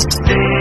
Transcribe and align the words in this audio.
Sadly 0.00 0.59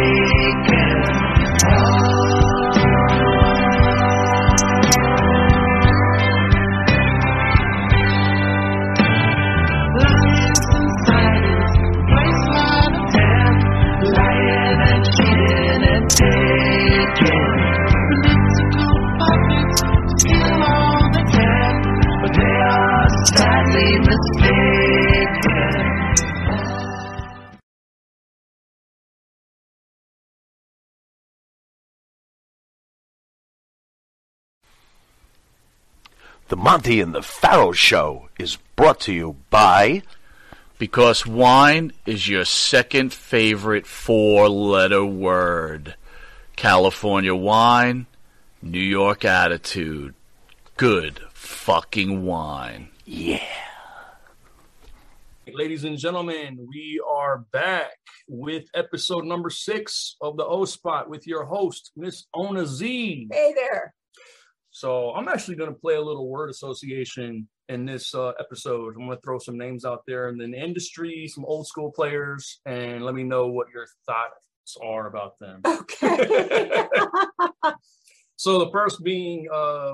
The 36.50 36.58
Monty 36.58 37.00
and 37.00 37.14
the 37.14 37.22
Pharaoh 37.22 37.74
Show 37.74 38.30
is 38.40 38.58
brought 38.76 39.00
to 39.02 39.14
you 39.14 39.36
by 39.52 40.02
Because 40.80 41.24
wine 41.24 41.94
is 42.08 42.28
your 42.28 42.44
second 42.44 43.14
favorite 43.14 43.86
four 43.86 44.50
letter 44.50 45.06
word. 45.06 45.94
California 46.56 47.36
wine, 47.36 48.08
New 48.64 48.80
York 48.80 49.24
attitude. 49.24 50.16
Good 50.76 51.20
fucking 51.34 52.26
wine. 52.26 52.90
Yeah. 53.06 53.44
Ladies 55.54 55.84
and 55.84 56.00
gentlemen, 56.00 56.68
we 56.68 57.00
are 57.08 57.46
back 57.52 57.92
with 58.28 58.66
episode 58.74 59.24
number 59.24 59.52
six 59.52 60.16
of 60.20 60.36
the 60.36 60.46
O 60.46 60.66
Spot 60.66 61.08
with 61.08 61.28
your 61.28 61.46
host, 61.46 61.92
Miss 61.96 62.26
Ona 62.34 62.66
Zee. 62.66 63.28
Hey 63.32 63.54
there. 63.56 63.94
So 64.72 65.12
I'm 65.12 65.28
actually 65.28 65.56
going 65.56 65.74
to 65.74 65.80
play 65.80 65.96
a 65.96 66.02
little 66.02 66.28
word 66.30 66.50
association 66.50 67.48
in 67.70 67.86
this 67.86 68.14
uh, 68.14 68.34
episode. 68.40 68.96
I'm 68.96 69.06
going 69.06 69.18
to 69.18 69.22
throw 69.22 69.40
some 69.40 69.58
names 69.58 69.86
out 69.86 70.04
there 70.08 70.30
in 70.30 70.38
the 70.38 70.46
industry, 70.46 71.28
some 71.28 71.46
old 71.46 71.68
school 71.68 71.92
players, 71.92 72.60
and 72.66 73.04
let 73.04 73.16
me 73.16 73.24
know 73.24 73.48
what 73.48 73.68
your 73.74 73.88
thoughts 74.06 74.78
are 74.82 75.08
about 75.08 75.40
them. 75.40 75.62
Okay. 76.02 76.86
so 78.36 78.60
the 78.60 78.72
first 78.72 79.04
being 79.04 79.48
uh, 79.54 79.94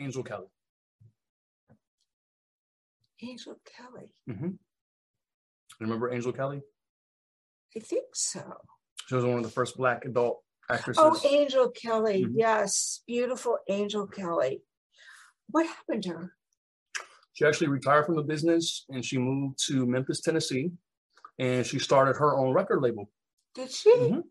Angel 0.00 0.22
Kelly. 0.22 0.46
Angel 3.22 3.56
Kelly. 3.64 4.14
Mm-hmm. 4.28 4.50
Remember 5.80 6.12
Angel 6.12 6.32
Kelly? 6.32 6.62
I 7.76 7.80
think 7.80 8.14
so. 8.14 8.42
She 9.06 9.14
was 9.14 9.24
one 9.24 9.38
of 9.38 9.44
the 9.44 9.50
first 9.50 9.76
black 9.76 10.04
adult 10.04 10.42
actresses. 10.70 11.02
Oh, 11.04 11.20
Angel 11.28 11.70
Kelly. 11.70 12.24
Mhm. 12.24 12.32
Yes. 12.36 13.02
Beautiful 13.06 13.58
Angel 13.68 14.06
Kelly. 14.06 14.62
What 15.50 15.66
happened 15.66 16.02
to 16.04 16.08
her? 16.10 16.32
She 17.34 17.44
actually 17.44 17.68
retired 17.68 18.06
from 18.06 18.16
the 18.16 18.22
business 18.22 18.84
and 18.88 19.04
she 19.04 19.18
moved 19.18 19.58
to 19.66 19.86
Memphis, 19.86 20.20
Tennessee, 20.20 20.72
and 21.38 21.66
she 21.66 21.78
started 21.78 22.16
her 22.16 22.34
own 22.36 22.52
record 22.52 22.80
label. 22.82 23.10
Did 23.54 23.70
she? 23.70 23.94
Mhm. 23.94 24.24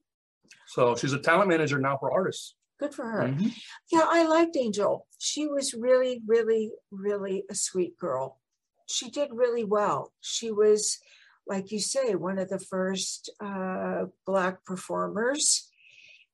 So 0.68 0.96
she's 0.96 1.14
a 1.14 1.20
talent 1.20 1.50
manager 1.50 1.80
now 1.80 1.98
for 1.98 2.12
artists. 2.12 2.56
Good 2.80 2.94
for 2.94 3.06
her. 3.06 3.24
Mhm. 3.28 3.56
Yeah, 3.92 4.06
I 4.10 4.24
liked 4.28 4.58
Angel. 4.58 5.08
She 5.20 5.48
was 5.48 5.74
really, 5.74 6.22
really, 6.28 6.72
really 6.92 7.46
a 7.50 7.56
sweet 7.56 7.98
girl. 7.98 8.42
She 8.88 9.10
did 9.10 9.30
really 9.32 9.64
well. 9.64 10.14
She 10.20 10.52
was, 10.52 11.00
like 11.48 11.72
you 11.72 11.80
say, 11.80 12.16
one 12.16 12.38
of 12.38 12.50
the 12.50 12.60
first 12.60 13.30
uh, 13.40 14.08
Black 14.26 14.66
performers. 14.66 15.72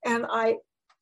And 0.06 0.26
I, 0.30 0.58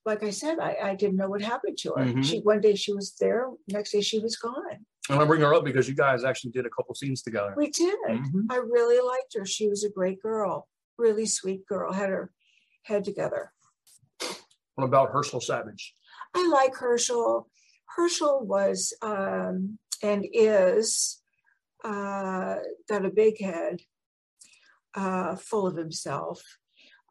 like 0.06 0.24
I 0.24 0.30
said, 0.30 0.60
I, 0.60 0.78
I 0.82 0.96
didn't 0.96 1.18
know 1.18 1.30
what 1.30 1.42
happened 1.42 1.78
to 1.80 1.94
her. 1.96 2.06
Mhm. 2.06 2.24
She 2.24 2.40
One 2.40 2.62
day 2.62 2.76
she 2.76 2.94
was 2.94 3.16
there, 3.20 3.50
next 3.68 3.92
day 3.92 4.02
she 4.02 4.20
was 4.20 4.36
gone. 4.36 4.86
And 5.10 5.20
I 5.20 5.26
bring 5.26 5.42
her 5.42 5.54
up 5.54 5.64
because 5.66 5.88
you 5.90 5.96
guys 5.96 6.24
actually 6.24 6.52
did 6.52 6.66
a 6.66 6.70
couple 6.70 6.94
scenes 6.96 7.22
together. 7.24 7.54
We 7.58 7.70
did. 7.70 7.98
Mhm. 8.08 8.46
I 8.50 8.58
really 8.58 9.00
liked 9.06 9.34
her. 9.36 9.46
She 9.46 9.68
was 9.68 9.84
a 9.84 9.90
great 9.90 10.22
girl, 10.22 10.68
really 10.98 11.26
sweet 11.26 11.66
girl, 11.66 11.94
had 11.94 12.10
her 12.10 12.32
head 12.84 13.04
together. 13.04 13.52
What 14.76 14.86
about 14.86 15.12
Herschel 15.12 15.42
Savage? 15.42 15.94
I 16.34 16.48
like 16.48 16.76
Herschel. 16.76 17.50
Herschel 17.96 18.46
was 18.46 18.94
um, 19.02 19.80
and 20.04 20.26
is 20.32 21.22
uh, 21.84 22.58
got 22.88 23.06
a 23.06 23.10
big 23.10 23.42
head, 23.42 23.82
uh, 24.96 25.36
full 25.36 25.66
of 25.68 25.76
himself. 25.76 26.42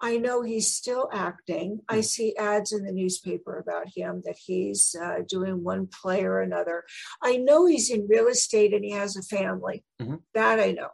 I 0.00 0.16
know 0.16 0.42
he's 0.42 0.72
still 0.72 1.09
acting. 1.12 1.81
I 1.88 2.03
see 2.03 2.36
ads 2.36 2.72
in 2.72 2.84
the 2.84 2.92
newspaper 2.92 3.59
about 3.59 3.88
him 3.94 4.22
that 4.25 4.36
he's 4.38 4.94
uh, 5.00 5.19
doing 5.28 5.64
one 5.64 5.88
play 5.88 6.25
or 6.25 6.41
another. 6.41 6.84
I 7.22 7.36
know 7.36 7.66
he's 7.66 7.91
in 7.91 8.06
real 8.08 8.28
estate 8.28 8.72
and 8.72 8.84
he 8.84 8.92
has 8.92 9.16
a 9.16 9.22
family. 9.22 9.84
Mhm. 10.00 10.22
That 10.34 10.60
I 10.60 10.72
know. 10.72 10.91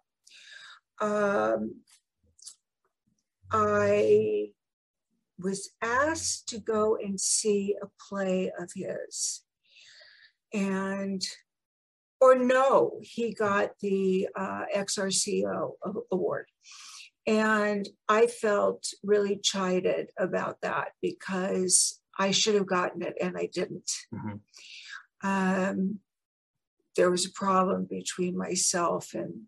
Um, 1.00 1.81
I 3.50 4.53
was 5.38 5.70
asked 5.82 6.48
to 6.48 6.59
go 6.59 6.97
and 6.97 7.20
see 7.20 7.76
a 7.82 7.87
play 8.09 8.50
of 8.59 8.70
his. 8.75 9.43
And, 10.53 11.22
or 12.20 12.37
no, 12.37 13.00
he 13.03 13.34
got 13.34 13.72
the 13.81 14.28
uh, 14.37 14.64
XRCO 14.75 15.72
award. 16.10 16.47
And 17.26 17.88
I 18.08 18.26
felt 18.26 18.86
really 19.02 19.38
chided 19.38 20.10
about 20.18 20.60
that 20.60 20.88
because 21.00 22.00
I 22.18 22.30
should 22.32 22.54
have 22.54 22.66
gotten 22.66 23.02
it 23.02 23.14
and 23.20 23.36
I 23.36 23.46
didn't. 23.52 23.90
Mhm. 24.12 24.40
Um, 25.22 26.00
there 26.96 27.10
was 27.10 27.26
a 27.26 27.32
problem 27.32 27.86
between 27.86 28.36
myself 28.36 29.14
and 29.14 29.46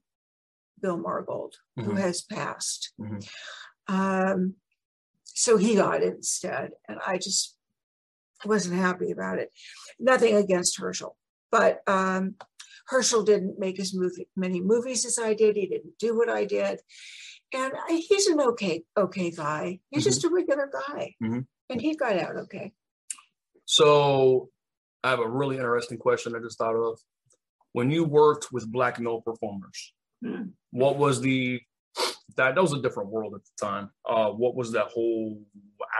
Bill 0.81 0.99
Margold, 0.99 1.55
who 1.77 1.93
Mhm. 1.93 1.99
has 1.99 2.23
passed. 2.23 2.93
Mhm. 2.99 3.29
Um, 3.89 4.57
so 5.25 5.57
he 5.59 5.75
got 5.77 6.03
it 6.03 6.15
instead, 6.15 6.73
and 6.89 6.99
I 7.07 7.19
just 7.19 7.57
wasn't 8.45 8.77
happy 8.77 9.11
about 9.11 9.39
it. 9.39 9.53
Nothing 9.99 10.35
against 10.35 10.79
Herschel, 10.79 11.17
but 11.51 11.83
um, 11.89 12.37
Herschel 12.87 13.23
didn't 13.23 13.59
make 13.59 13.79
as 13.79 13.95
movie, 13.95 14.29
many 14.35 14.61
movies 14.61 15.05
as 15.05 15.19
I 15.19 15.35
did. 15.35 15.57
He 15.57 15.67
didn't 15.67 15.99
do 15.99 16.17
what 16.17 16.29
I 16.29 16.45
did, 16.45 16.81
and 17.53 17.73
he's 17.89 18.27
an 18.27 18.41
okay, 18.41 18.83
okay 18.97 19.31
guy. 19.31 19.81
He's 19.91 20.05
just 20.05 20.25
a 20.25 20.29
regular 20.29 20.71
guy, 20.73 21.15
Mhm. 21.23 21.47
and 21.71 21.81
he 21.81 21.95
got 21.95 22.17
out 22.17 22.37
okay. 22.37 22.73
So 23.65 24.51
I 25.03 25.11
have 25.11 25.21
a 25.21 25.29
really 25.29 25.57
interesting 25.57 25.99
question 25.99 26.35
I 26.35 26.41
just 26.41 26.59
thought 26.59 26.75
of. 26.77 26.99
When 27.73 27.91
you 27.91 28.05
worked 28.05 28.53
with 28.53 28.71
black 28.71 28.99
male 29.01 29.21
performers, 29.21 29.93
Hmm. 30.25 30.51
what 30.71 30.97
was 30.97 31.21
the 31.21 31.61
that 32.37 32.55
that 32.55 32.61
was 32.61 32.73
a 32.75 32.83
different 32.83 33.09
world 33.11 33.35
at 33.35 33.41
the 33.45 33.67
time. 33.67 33.91
Uh, 34.05 34.31
what 34.31 34.55
was 34.55 34.73
that 34.73 34.89
whole 34.89 35.43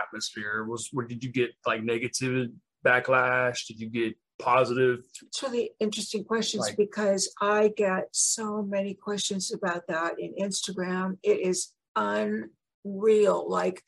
atmosphere? 0.03 0.63
Was 0.65 0.89
where 0.91 1.07
did 1.07 1.23
you 1.23 1.31
get 1.31 1.51
like 1.65 1.83
negative 1.83 2.49
backlash? 2.85 3.65
Did 3.67 3.79
you 3.79 3.89
get 3.89 4.15
positive? 4.39 4.99
It's 5.23 5.41
really 5.43 5.71
interesting 5.79 6.23
questions 6.23 6.61
Like- 6.67 6.77
because 6.77 7.33
I 7.41 7.69
get 7.69 8.15
so 8.15 8.61
many 8.61 8.93
questions 8.93 9.51
about 9.53 9.87
that 9.87 10.19
in 10.19 10.33
Instagram. 10.35 11.17
It 11.23 11.39
is 11.41 11.73
unreal, 11.95 13.49
like, 13.49 13.83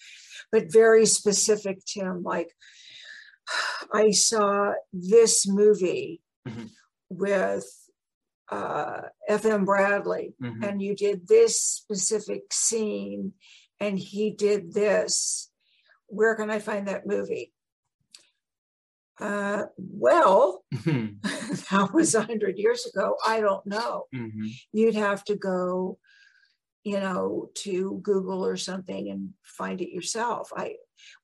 but 0.52 0.72
very 0.72 1.06
specific, 1.06 1.84
Tim. 1.86 2.24
Like, 2.24 2.52
I 3.94 4.12
saw 4.12 4.74
this 4.94 5.48
movie 5.48 6.22
Mhm. 6.48 6.70
with 7.10 7.66
uh, 8.52 9.02
F.M. 9.28 9.64
Bradley, 9.64 10.34
Mhm. 10.42 10.68
and 10.68 10.82
you 10.82 10.96
did 10.96 11.28
this 11.28 11.62
specific 11.62 12.52
scene, 12.52 13.34
and 13.80 14.00
he 14.00 14.32
did 14.32 14.74
this. 14.74 15.52
Where 16.08 16.34
can 16.34 16.50
I 16.50 16.58
find 16.58 16.88
that 16.88 17.06
movie? 17.06 17.54
Uh, 19.20 19.66
well, 19.78 20.64
Mhm. 20.74 21.20
that 21.70 21.94
was 21.94 22.16
a 22.16 22.24
hundred 22.24 22.58
years 22.58 22.86
ago. 22.86 23.16
I 23.26 23.42
don't 23.42 23.66
know. 23.66 24.06
Mhm. 24.16 24.50
You'd 24.72 24.96
have 24.96 25.24
to 25.26 25.36
go, 25.36 25.98
you 26.84 27.00
know, 27.00 27.50
to 27.56 28.00
Google 28.02 28.46
or 28.46 28.56
something 28.58 29.10
and 29.10 29.34
find 29.44 29.82
it 29.82 29.92
yourself. 29.94 30.52
I, 30.56 30.76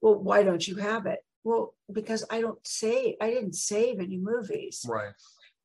well, 0.01 0.15
why 0.15 0.43
don't 0.43 0.67
you 0.67 0.75
have 0.75 1.05
it? 1.05 1.19
Well, 1.43 1.73
because 1.91 2.25
I 2.29 2.41
don't 2.41 2.65
save. 2.67 3.15
I 3.21 3.29
didn't 3.29 3.55
save 3.55 3.99
any 3.99 4.17
movies, 4.17 4.81
Right. 4.87 5.13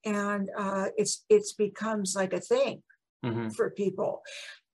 and 0.05 0.51
uh, 0.57 0.89
it's 0.97 1.25
it's 1.29 1.53
becomes 1.55 2.15
like 2.15 2.33
a 2.35 2.41
thing 2.41 2.83
Mhm. 3.25 3.55
for 3.57 3.71
people. 3.71 4.23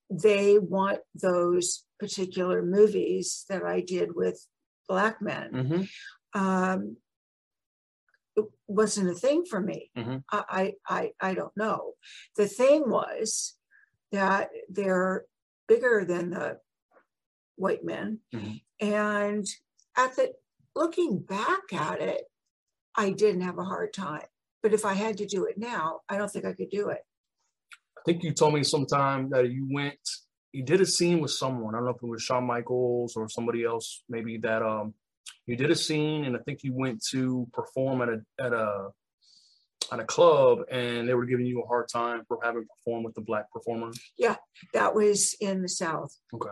They 0.09 0.59
want 0.59 0.99
those 1.15 1.85
particular 1.99 2.61
movies 2.61 3.45
that 3.49 3.63
I 3.63 3.81
did 3.81 4.15
with 4.15 4.45
black 4.87 5.21
men. 5.21 5.51
Mhm. 5.53 5.89
Um, 6.33 6.97
wasn't 8.67 9.09
a 9.09 9.13
thing 9.15 9.45
for 9.45 9.59
me. 9.59 9.91
Mhm. 9.97 10.23
I, 10.31 10.73
I 10.87 11.11
I 11.21 11.33
don't 11.33 11.55
know. 11.57 11.93
The 12.35 12.47
thing 12.47 12.89
was 12.89 13.55
that 14.11 14.49
they're 14.69 15.25
bigger 15.67 16.05
than 16.05 16.29
the 16.31 16.59
white 17.55 17.83
men, 17.83 18.19
Mhm. 18.33 18.61
and 18.79 19.45
at 19.95 20.15
the 20.15 20.33
looking 20.75 21.19
back 21.19 21.73
at 21.73 22.01
it, 22.01 22.25
I 22.95 23.11
didn't 23.11 23.41
have 23.41 23.57
a 23.57 23.63
hard 23.63 23.93
time. 23.93 24.27
But 24.61 24.73
if 24.73 24.85
I 24.85 24.93
had 24.93 25.17
to 25.19 25.25
do 25.25 25.45
it 25.45 25.57
now, 25.57 26.01
I 26.09 26.17
don't 26.17 26.29
think 26.31 26.45
I 26.45 26.53
could 26.53 26.69
do 26.69 26.89
it. 26.89 27.01
I 27.97 28.01
think 28.05 28.23
you 28.23 28.33
told 28.33 28.53
me 28.53 28.63
sometime 28.63 29.29
that 29.31 29.49
you 29.49 29.67
went, 29.71 29.99
you 30.51 30.63
did 30.63 30.81
a 30.81 30.85
scene 30.85 31.19
with 31.19 31.31
someone. 31.31 31.73
I 31.73 31.79
don't 31.79 31.85
know 31.85 31.91
if 31.95 32.03
it 32.03 32.07
was 32.07 32.21
Sean 32.23 32.45
Michaels 32.45 33.15
or 33.17 33.27
somebody 33.29 33.63
else, 33.63 34.03
maybe 34.09 34.37
that 34.39 34.61
um 34.61 34.93
you 35.45 35.55
did 35.55 35.71
a 35.71 35.75
scene 35.75 36.25
and 36.25 36.35
I 36.35 36.39
think 36.39 36.63
you 36.63 36.73
went 36.73 37.03
to 37.11 37.47
perform 37.53 38.01
at 38.01 38.09
a 38.09 38.21
at 38.39 38.53
a 38.53 38.89
at 39.91 39.99
a 39.99 40.03
club 40.03 40.59
and 40.69 41.07
they 41.07 41.13
were 41.13 41.25
giving 41.25 41.45
you 41.45 41.61
a 41.61 41.67
hard 41.67 41.87
time 41.87 42.23
for 42.27 42.39
having 42.43 42.65
performed 42.65 43.05
with 43.05 43.15
the 43.15 43.21
black 43.21 43.49
performer. 43.51 43.91
Yeah, 44.17 44.35
that 44.73 44.93
was 44.93 45.35
in 45.39 45.61
the 45.61 45.69
South. 45.69 46.13
Okay. 46.33 46.49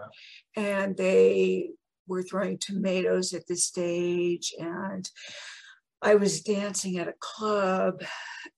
and 0.56 0.96
they 0.96 1.70
were 2.08 2.24
throwing 2.24 2.58
tomatoes 2.58 3.34
at 3.34 3.48
the 3.48 3.56
stage 3.56 4.54
and 4.60 5.10
i 6.02 6.16
was 6.16 6.42
dancing 6.42 6.98
at 6.98 7.08
a 7.08 7.16
club 7.20 8.04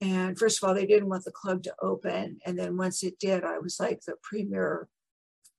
and 0.02 0.38
first 0.38 0.62
of 0.62 0.68
all 0.68 0.76
they 0.76 0.86
didn't 0.86 1.10
want 1.10 1.24
the 1.24 1.32
club 1.32 1.64
to 1.64 1.74
open 1.82 2.38
and 2.46 2.60
then 2.60 2.76
once 2.78 3.04
it 3.04 3.18
did 3.20 3.44
i 3.44 3.58
was 3.58 3.80
like 3.80 4.02
the 4.02 4.16
premier 4.22 4.88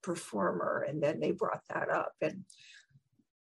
performer 0.02 0.84
and 0.88 1.02
then 1.02 1.18
they 1.18 1.30
brought 1.30 1.62
that 1.72 1.88
up 1.88 2.12
and 2.20 2.44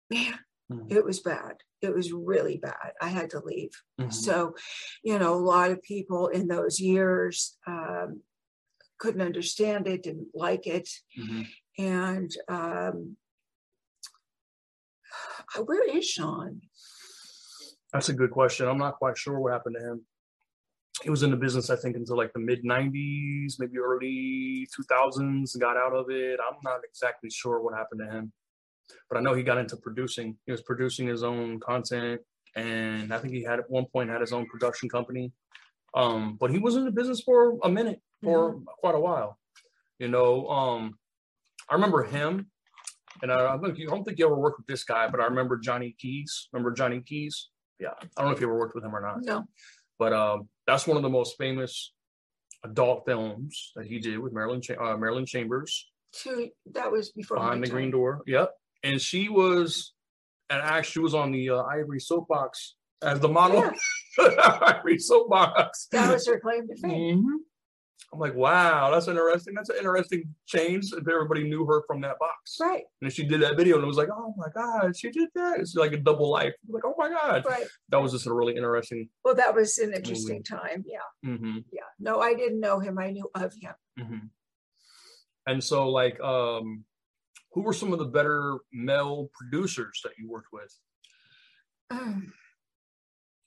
man 0.10 0.40
Mhm. 0.72 0.92
it 0.92 1.04
was 1.04 1.20
bad 1.20 1.56
it 1.82 1.94
was 1.94 2.12
really 2.12 2.58
bad 2.58 2.92
i 3.02 3.08
had 3.08 3.30
to 3.32 3.40
leave 3.40 3.72
Mhm. 4.00 4.14
so 4.14 4.54
you 5.04 5.18
know 5.18 5.34
a 5.34 5.46
lot 5.54 5.72
of 5.72 5.82
people 5.82 6.28
in 6.28 6.48
those 6.48 6.80
years 6.80 7.58
um, 7.66 8.22
couldn't 9.00 9.22
understand 9.22 9.88
it 9.88 10.04
didn't 10.04 10.30
like 10.34 10.68
it 10.68 10.90
Mhm. 11.18 11.48
and 11.78 12.32
um, 12.50 13.18
where 15.66 15.98
is 15.98 16.06
Sean? 16.08 16.62
That's 17.94 18.10
a 18.10 18.14
good 18.14 18.32
question. 18.32 18.68
I'm 18.68 18.78
not 18.78 18.98
quite 18.98 19.18
sure 19.18 19.40
what 19.40 19.52
happened 19.54 19.76
to 19.80 19.84
him. 19.84 20.06
He 21.02 21.10
was 21.10 21.24
in 21.24 21.32
the 21.32 21.38
business, 21.38 21.70
I 21.70 21.76
think, 21.76 21.96
until 21.96 22.18
like 22.18 22.34
the 22.34 22.40
mid 22.40 22.64
90s, 22.64 23.56
maybe 23.58 23.80
early 23.80 24.68
2000s, 24.76 25.56
got 25.60 25.78
out 25.78 25.94
of 25.94 26.10
it. 26.10 26.40
I'm 26.46 26.58
not 26.64 26.82
exactly 26.84 27.30
sure 27.30 27.62
what 27.62 27.74
happened 27.74 28.02
to 28.02 28.12
him, 28.16 28.34
but 29.10 29.18
I 29.18 29.22
know 29.22 29.34
he 29.34 29.44
got 29.44 29.58
into 29.58 29.78
producing. 29.78 30.38
He 30.46 30.52
was 30.52 30.62
producing 30.62 31.08
his 31.08 31.24
own 31.24 31.60
content, 31.60 32.22
and 32.56 33.14
I 33.14 33.18
think 33.20 33.34
he 33.34 33.44
had 33.44 33.60
at 33.60 33.70
one 33.70 33.86
point 33.86 34.10
had 34.10 34.22
his 34.22 34.34
own 34.34 34.46
production 34.48 34.90
company. 34.90 35.32
Um, 35.96 36.38
but 36.40 36.52
he 36.52 36.60
was 36.60 36.76
in 36.76 36.86
the 36.86 36.92
business 36.92 37.22
for 37.22 37.58
a 37.64 37.70
minute, 37.70 38.00
for 38.24 38.62
quite 38.80 38.96
a 38.96 39.00
while. 39.00 39.40
You 39.98 40.08
know, 40.08 40.48
um, 40.48 41.00
I 41.70 41.74
remember 41.74 42.04
him, 42.04 42.50
and 43.22 43.32
I, 43.32 43.36
I 43.36 43.56
you, 43.76 43.88
don't 43.88 44.04
think 44.04 44.20
you 44.20 44.26
ever 44.26 44.36
worked 44.36 44.60
with 44.60 44.68
this 44.68 44.84
guy, 44.84 45.08
but 45.08 45.20
I 45.20 45.26
remember 45.26 45.58
Johnnie 45.58 45.96
Keyes. 46.00 46.48
Remember 46.54 46.72
Johnnie 46.72 47.02
Keyes? 47.02 47.50
Yeah, 47.80 47.94
I 48.00 48.22
don't 48.22 48.26
know 48.26 48.36
if 48.36 48.42
you 48.42 48.48
ever 48.48 48.58
worked 48.58 48.76
with 48.76 48.84
him 48.84 48.96
or 48.96 49.02
not, 49.02 49.24
No, 49.24 49.46
but 49.98 50.14
um, 50.14 50.50
that's 50.68 50.86
one 50.86 50.98
of 50.98 51.04
the 51.04 51.10
most 51.10 51.38
famous 51.38 51.94
adult 52.64 53.04
films 53.06 53.72
that 53.76 53.86
he 53.86 54.00
did 54.00 54.20
with 54.20 54.34
Marilyn 54.34 54.62
Cha- 54.62 54.76
uh, 54.76 54.98
Marilyn 54.98 55.26
Chambers 55.26 55.90
two, 56.12 56.50
that 56.74 56.92
was 56.92 57.12
before 57.12 57.38
behind 57.38 57.64
the 57.64 57.68
green 57.68 57.92
door. 57.92 58.22
Yep, 58.28 58.52
and 58.84 59.02
she 59.02 59.30
was, 59.30 59.94
and 60.50 60.62
actually 60.62 60.92
she 60.92 61.00
was 61.00 61.14
on 61.14 61.32
the 61.32 61.50
uh, 61.50 61.64
Ivory 61.64 62.00
Soapbox 62.00 62.76
as 63.02 63.20
the 63.20 63.30
model. 63.30 63.70
Ivory 64.20 65.00
Soapbox. 65.00 65.88
That 65.92 66.12
was 66.14 66.28
her 66.28 66.40
claim 66.40 66.68
to 66.68 66.76
fame. 66.76 67.24
Mhm. 67.24 67.36
I'm 68.12 68.18
like, 68.20 68.34
wow, 68.34 68.90
that's 68.90 69.08
interesting. 69.08 69.54
That's 69.54 69.70
an 69.70 69.76
interesting 69.78 70.34
change. 70.48 70.86
If 70.94 71.08
everybody 71.08 71.44
knew 71.44 71.64
her 71.66 71.84
from 71.86 72.02
that 72.02 72.18
box, 72.18 72.58
Right, 72.60 72.84
and 73.04 73.14
she 73.14 73.24
did 73.24 73.42
that 73.44 73.56
video, 73.56 73.76
and 73.76 73.84
it 73.84 73.88
was 73.88 73.98
like, 73.98 74.08
oh 74.12 74.34
my 74.36 74.48
god, 74.56 74.98
she 74.98 75.12
did 75.12 75.30
that. 75.36 75.60
It's 75.60 75.76
like 75.76 75.94
a 75.94 75.98
double 75.98 76.32
life. 76.32 76.54
Like, 76.68 76.84
oh 76.86 76.96
my 76.98 77.10
god, 77.10 77.46
right. 77.46 77.68
that 77.90 78.02
was 78.02 78.14
just 78.14 78.26
a 78.26 78.34
really 78.34 78.56
interesting. 78.56 79.10
Well, 79.24 79.36
that 79.36 79.54
was 79.54 79.78
an 79.78 79.94
interesting 79.94 80.42
time. 80.44 80.86
Yeah, 80.88 81.00
hmm 81.36 81.60
yeah. 81.72 81.82
No, 82.00 82.20
I 82.20 82.34
didn't 82.34 82.60
know 82.60 82.80
him. 82.80 82.98
I 82.98 83.12
knew 83.12 83.30
of 83.36 83.54
him. 83.62 83.74
hmm 84.00 84.26
And 85.46 85.64
so, 85.64 85.90
like, 85.90 86.20
um, 86.20 86.86
who 87.52 87.62
were 87.62 87.74
some 87.74 87.94
of 87.94 88.00
the 88.00 88.06
better 88.06 88.58
male 88.72 89.30
producers 89.34 90.02
that 90.04 90.14
you 90.18 90.30
worked 90.30 90.50
with 90.54 90.74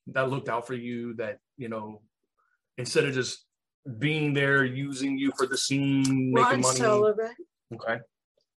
that 0.09 0.29
looked 0.31 0.49
out 0.49 0.67
for 0.67 0.75
you? 0.75 1.15
That 1.15 1.39
you 1.57 1.69
know, 1.69 2.03
instead 2.79 3.05
of 3.05 3.15
just 3.15 3.45
being 3.99 4.33
there 4.33 4.65
using 4.65 5.19
you 5.19 5.33
for 5.37 5.47
the 5.47 5.57
scene, 5.59 6.33
making 6.33 6.35
Ron 6.35 6.61
money. 6.61 6.77
Sullivan, 6.79 7.35
Okay. 7.75 7.99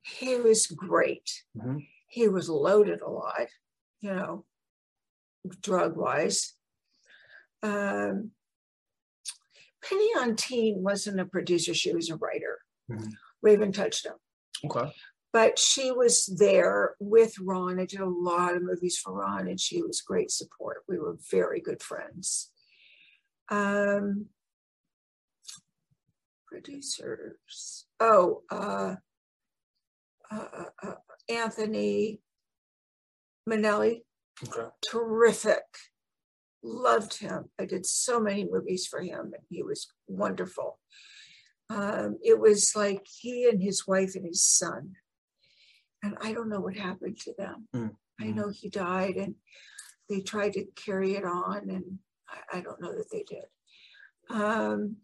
he 0.03 0.35
was 0.37 0.67
great. 0.67 1.43
Mhm. 1.57 1.87
He 2.07 2.27
was 2.27 2.49
loaded 2.49 3.01
a 3.01 3.09
lot, 3.09 3.47
you 4.01 4.13
know, 4.13 4.45
drug 5.61 5.95
wise. 5.97 6.55
Um, 7.61 8.31
Penny 9.81 10.09
Antine 10.17 10.77
wasn't 10.81 11.19
a 11.19 11.25
producer, 11.25 11.73
she 11.73 11.93
was 11.93 12.09
a 12.09 12.17
writer. 12.17 12.61
Mhm. 12.89 13.11
Raven 13.41 13.71
Touchstone. 13.71 14.19
Okay. 14.65 14.93
But 15.33 15.57
she 15.57 15.91
was 15.91 16.27
there 16.27 16.95
with 16.99 17.33
Ron. 17.39 17.79
I 17.79 17.85
did 17.85 17.99
a 17.99 18.05
lot 18.05 18.55
of 18.55 18.61
movies 18.61 18.97
for 18.99 19.11
Ron, 19.13 19.47
and 19.47 19.59
she 19.59 19.81
was 19.81 20.01
great 20.01 20.29
support. 20.29 20.83
We 20.87 20.99
were 20.99 21.17
very 21.31 21.59
good 21.59 21.81
friends. 21.81 22.51
Um, 23.49 24.27
producers. 26.47 27.85
Oh, 27.99 28.43
uh, 28.51 28.95
uh, 30.31 30.45
uh, 30.57 30.65
uh, 30.83 30.95
Anthony 31.27 32.21
Manelli, 33.49 34.03
Okay. 34.47 34.69
terrific. 34.81 35.63
Loved 36.61 37.17
him. 37.17 37.49
I 37.59 37.65
did 37.65 37.85
so 37.85 38.19
many 38.19 38.47
movies 38.49 38.85
for 38.87 39.01
him, 39.01 39.33
and 39.33 39.43
he 39.49 39.63
was 39.63 39.91
wonderful. 40.07 40.79
Um, 41.69 42.19
it 42.23 42.39
was 42.39 42.75
like 42.75 43.05
he 43.07 43.49
and 43.49 43.61
his 43.61 43.87
wife 43.87 44.15
and 44.15 44.25
his 44.25 44.43
son. 44.43 44.93
And 46.03 46.17
I 46.21 46.33
don't 46.33 46.49
know 46.49 46.59
what 46.59 46.75
happened 46.75 47.17
to 47.21 47.33
them. 47.37 47.67
Mm, 47.73 47.95
I 48.21 48.25
know 48.25 48.49
he 48.49 48.69
died 48.69 49.15
and 49.15 49.35
they 50.09 50.19
tried 50.19 50.53
to 50.53 50.65
carry 50.75 51.15
it 51.15 51.23
on, 51.23 51.69
and 51.69 51.99
I, 52.29 52.57
I 52.57 52.61
don't 52.61 52.81
know 52.81 52.91
that 52.93 53.09
they 53.09 53.23
did. 53.23 53.45
Um, 54.29 54.97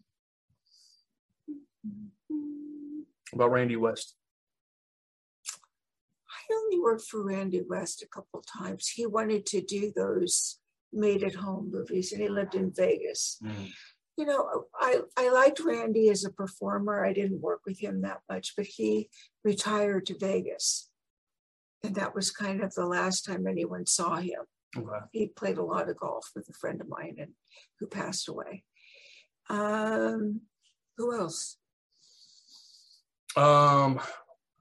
About 3.32 3.50
Randy 3.50 3.76
West. 3.76 4.14
I 6.28 6.54
only 6.54 6.78
worked 6.80 7.02
for 7.02 7.24
Randy 7.24 7.62
West 7.66 8.02
a 8.02 8.08
couple 8.08 8.42
times. 8.42 8.88
He 8.88 9.06
wanted 9.06 9.46
to 9.46 9.60
do 9.62 9.92
those 9.94 10.58
made 10.92 11.22
at 11.22 11.34
home 11.36 11.70
movies, 11.72 12.12
and 12.12 12.20
he 12.20 12.28
lived 12.28 12.54
in 12.54 12.72
Vegas. 12.76 13.40
you 14.16 14.26
know, 14.26 14.64
I, 14.74 15.00
I 15.16 15.30
liked 15.30 15.60
Randy 15.60 16.10
as 16.10 16.24
a 16.24 16.30
performer. 16.30 17.04
I 17.06 17.12
didn't 17.14 17.40
work 17.40 17.60
with 17.64 17.78
him 17.78 18.02
that 18.02 18.20
much, 18.28 18.54
but 18.56 18.66
he 18.66 19.08
retired 19.44 20.06
to 20.06 20.18
Vegas. 20.18 20.89
And 21.82 21.94
that 21.94 22.14
was 22.14 22.30
kind 22.30 22.62
of 22.62 22.74
the 22.74 22.86
last 22.86 23.24
time 23.24 23.46
anyone 23.46 23.86
saw 23.86 24.16
him. 24.16 24.40
Okay. 24.76 24.98
He 25.12 25.26
played 25.28 25.58
a 25.58 25.64
lot 25.64 25.88
of 25.88 25.96
golf 25.96 26.30
with 26.34 26.48
a 26.48 26.52
friend 26.52 26.80
of 26.80 26.88
mine 26.88 27.16
and 27.18 27.32
who 27.78 27.86
passed 27.86 28.28
away. 28.28 28.64
Um, 29.48 30.42
who 30.96 31.18
else? 31.18 31.56
Um, 33.36 34.00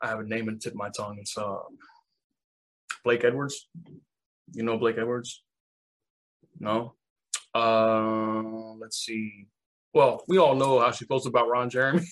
I 0.02 0.08
have 0.08 0.20
a 0.20 0.24
name 0.24 0.46
the 0.46 0.54
tip 0.54 0.74
of 0.74 0.78
my 0.78 0.90
tongue. 0.90 1.18
It's 1.20 1.38
um, 1.38 1.78
Blake 3.04 3.24
Edwards. 3.24 3.68
You 4.54 4.64
know 4.64 4.78
Blake 4.78 4.98
Edwards? 4.98 5.44
No. 6.60 6.96
Uh, 7.54 8.74
let's 8.80 8.98
see. 8.98 9.48
Well, 9.94 10.24
we 10.28 10.38
all 10.38 10.56
know 10.56 10.80
how 10.80 10.92
she 10.92 11.06
feels 11.06 11.26
about 11.26 11.50
Ron 11.50 11.70
Jeremy. 11.70 12.06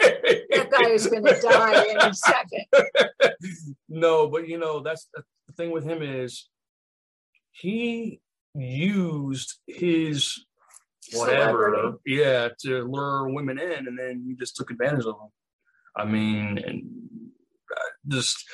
That 0.00 0.68
guy 0.70 0.90
is 0.90 1.06
going 1.06 1.24
to 1.24 1.40
die 1.40 1.84
in 1.84 1.98
a 1.98 2.14
second. 2.14 2.64
no, 3.88 4.28
but 4.28 4.48
you 4.48 4.58
know, 4.58 4.80
that's 4.80 5.08
the 5.14 5.52
thing 5.54 5.70
with 5.70 5.84
him 5.84 6.02
is 6.02 6.48
he 7.52 8.20
used 8.54 9.54
his 9.66 10.44
whatever, 11.12 11.72
Celebrity. 11.74 11.98
yeah, 12.06 12.48
to 12.60 12.84
lure 12.84 13.28
women 13.32 13.58
in, 13.58 13.86
and 13.86 13.98
then 13.98 14.24
he 14.26 14.34
just 14.34 14.56
took 14.56 14.70
advantage 14.70 15.06
of 15.06 15.16
them. 15.18 15.30
I 15.96 16.04
mean, 16.04 16.58
and 16.58 16.84
just 18.06 18.44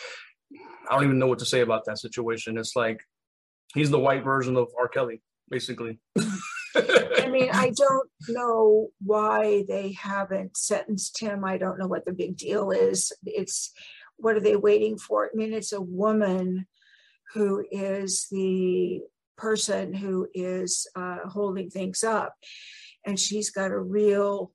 I 0.88 0.94
don't 0.94 1.04
even 1.04 1.18
know 1.18 1.26
what 1.26 1.38
to 1.40 1.46
say 1.46 1.60
about 1.60 1.84
that 1.86 1.98
situation. 1.98 2.58
It's 2.58 2.76
like 2.76 3.00
he's 3.74 3.90
the 3.90 3.98
white 3.98 4.24
version 4.24 4.56
of 4.56 4.68
R. 4.78 4.88
Kelly, 4.88 5.22
basically. 5.50 5.98
I 6.76 7.28
mean, 7.30 7.50
I 7.52 7.72
don't 7.76 8.10
know 8.28 8.88
why 9.00 9.64
they 9.68 9.92
haven't 9.92 10.56
sentenced 10.56 11.20
him. 11.20 11.44
I 11.44 11.56
don't 11.56 11.78
know 11.78 11.86
what 11.86 12.04
the 12.04 12.12
big 12.12 12.36
deal 12.36 12.70
is. 12.70 13.12
It's 13.24 13.72
what 14.16 14.36
are 14.36 14.40
they 14.40 14.56
waiting 14.56 14.96
for? 14.98 15.26
I 15.26 15.36
mean, 15.36 15.52
it's 15.52 15.72
a 15.72 15.80
woman 15.80 16.66
who 17.32 17.64
is 17.70 18.26
the 18.30 19.00
person 19.36 19.92
who 19.94 20.28
is 20.34 20.86
uh, 20.94 21.18
holding 21.28 21.68
things 21.70 22.04
up, 22.04 22.34
and 23.04 23.18
she's 23.18 23.50
got 23.50 23.70
a 23.72 23.78
real 23.78 24.52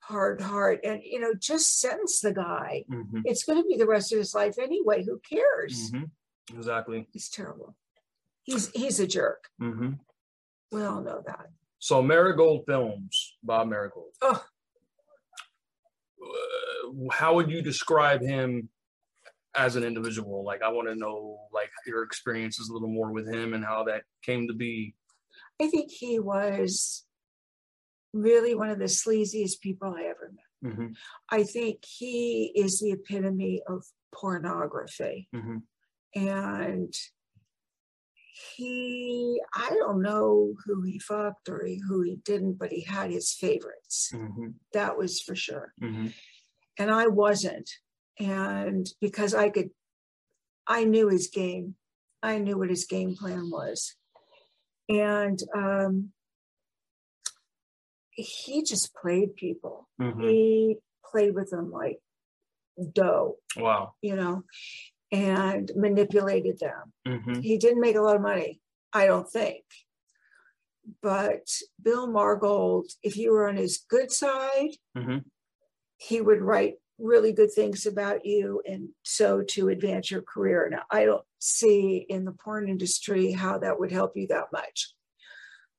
hard 0.00 0.40
heart. 0.40 0.80
And 0.84 1.00
you 1.04 1.20
know, 1.20 1.34
just 1.34 1.80
sentence 1.80 2.20
the 2.20 2.32
guy. 2.32 2.84
Mhm, 2.90 3.22
It's 3.24 3.44
going 3.44 3.62
to 3.62 3.68
be 3.68 3.76
the 3.76 3.86
rest 3.86 4.12
of 4.12 4.18
his 4.18 4.34
life 4.34 4.58
anyway. 4.58 5.04
Who 5.04 5.20
cares? 5.20 5.92
mhm. 5.92 6.10
Exactly. 6.52 7.06
He's 7.12 7.28
terrible. 7.28 7.76
He's 8.42 8.70
he's 8.70 8.98
a 8.98 9.06
jerk. 9.06 9.48
hmm 9.60 9.92
We 10.72 10.82
all 10.82 11.00
know 11.02 11.22
that. 11.26 11.46
So 11.78 12.02
Marigold 12.02 12.64
Films, 12.66 13.36
Bob 13.42 13.68
Marigold. 13.68 14.12
Oh. 14.20 14.44
Uh, 16.22 17.10
how 17.12 17.34
would 17.34 17.50
you 17.50 17.62
describe 17.62 18.20
him 18.20 18.68
as 19.56 19.76
an 19.76 19.84
individual? 19.84 20.44
Like, 20.44 20.62
I 20.62 20.68
want 20.68 20.88
to 20.88 20.94
know 20.94 21.38
like 21.52 21.70
your 21.86 22.02
experiences 22.02 22.68
a 22.68 22.72
little 22.72 22.88
more 22.88 23.12
with 23.12 23.32
him 23.32 23.54
and 23.54 23.64
how 23.64 23.84
that 23.84 24.02
came 24.22 24.46
to 24.48 24.54
be. 24.54 24.94
I 25.60 25.68
think 25.68 25.90
he 25.90 26.18
was 26.18 27.04
really 28.12 28.54
one 28.54 28.70
of 28.70 28.78
the 28.78 28.86
sleaziest 28.86 29.60
people 29.60 29.94
I 29.96 30.02
ever 30.04 30.32
met. 30.34 30.72
Mhm, 30.72 30.94
I 31.30 31.42
think 31.44 31.84
he 31.84 32.52
is 32.54 32.80
the 32.80 32.92
epitome 32.92 33.62
of 33.68 33.84
pornography. 34.12 35.28
mhm, 35.34 35.62
And 36.14 36.92
he, 38.56 39.40
I 39.54 39.70
don't 39.70 40.02
know 40.02 40.54
who 40.64 40.82
he 40.82 40.98
fucked 40.98 41.48
or 41.48 41.66
who 41.88 42.02
he 42.02 42.16
didn't, 42.24 42.54
but 42.54 42.72
he 42.72 42.82
had 42.82 43.10
his 43.10 43.32
favorites. 43.32 44.10
mhm, 44.12 44.54
That 44.72 44.96
was 44.96 45.20
for 45.20 45.34
sure. 45.36 45.74
mhm, 45.80 46.12
And 46.78 46.90
I 46.90 47.06
wasn't. 47.06 47.70
And 48.20 48.86
because 49.00 49.34
I 49.34 49.48
could, 49.48 49.70
I 50.66 50.84
knew 50.84 51.08
his 51.08 51.28
game, 51.28 51.74
I 52.22 52.38
knew 52.38 52.58
what 52.58 52.68
his 52.68 52.84
game 52.84 53.16
plan 53.16 53.50
was. 53.50 53.96
And 54.90 55.38
um, 55.56 56.10
he 58.10 58.62
just 58.62 58.94
played 58.94 59.36
people. 59.36 59.88
mhm. 60.00 60.22
He 60.28 60.76
played 61.10 61.34
with 61.34 61.50
them 61.50 61.70
like 61.72 62.00
dough, 62.92 63.36
Wow. 63.56 63.94
you 64.02 64.16
know, 64.16 64.44
and 65.10 65.70
manipulated 65.74 66.58
them. 66.58 66.92
Mhm, 67.06 67.42
He 67.42 67.56
didn't 67.58 67.80
make 67.80 67.96
a 67.96 68.02
lot 68.02 68.16
of 68.16 68.22
money, 68.22 68.60
I 68.92 69.06
don't 69.06 69.28
think. 69.28 69.64
But 71.02 71.48
Bill 71.82 72.06
Margold, 72.08 72.86
if 73.02 73.16
you 73.16 73.32
were 73.32 73.48
on 73.48 73.56
his 73.56 73.78
good 73.88 74.10
side, 74.12 74.76
mhm. 74.96 75.24
he 75.96 76.20
would 76.20 76.42
write 76.42 76.74
really 77.00 77.32
good 77.32 77.52
things 77.52 77.86
about 77.86 78.24
you 78.24 78.62
and 78.66 78.88
so 79.02 79.42
to 79.42 79.68
advance 79.68 80.10
your 80.10 80.22
career. 80.22 80.68
Now, 80.70 80.82
I 80.90 81.04
don't 81.04 81.24
see 81.38 82.04
in 82.08 82.24
the 82.24 82.32
porn 82.32 82.68
industry 82.68 83.32
how 83.32 83.58
that 83.58 83.78
would 83.78 83.90
help 83.90 84.12
you 84.16 84.26
that 84.28 84.46
much. 84.52 84.92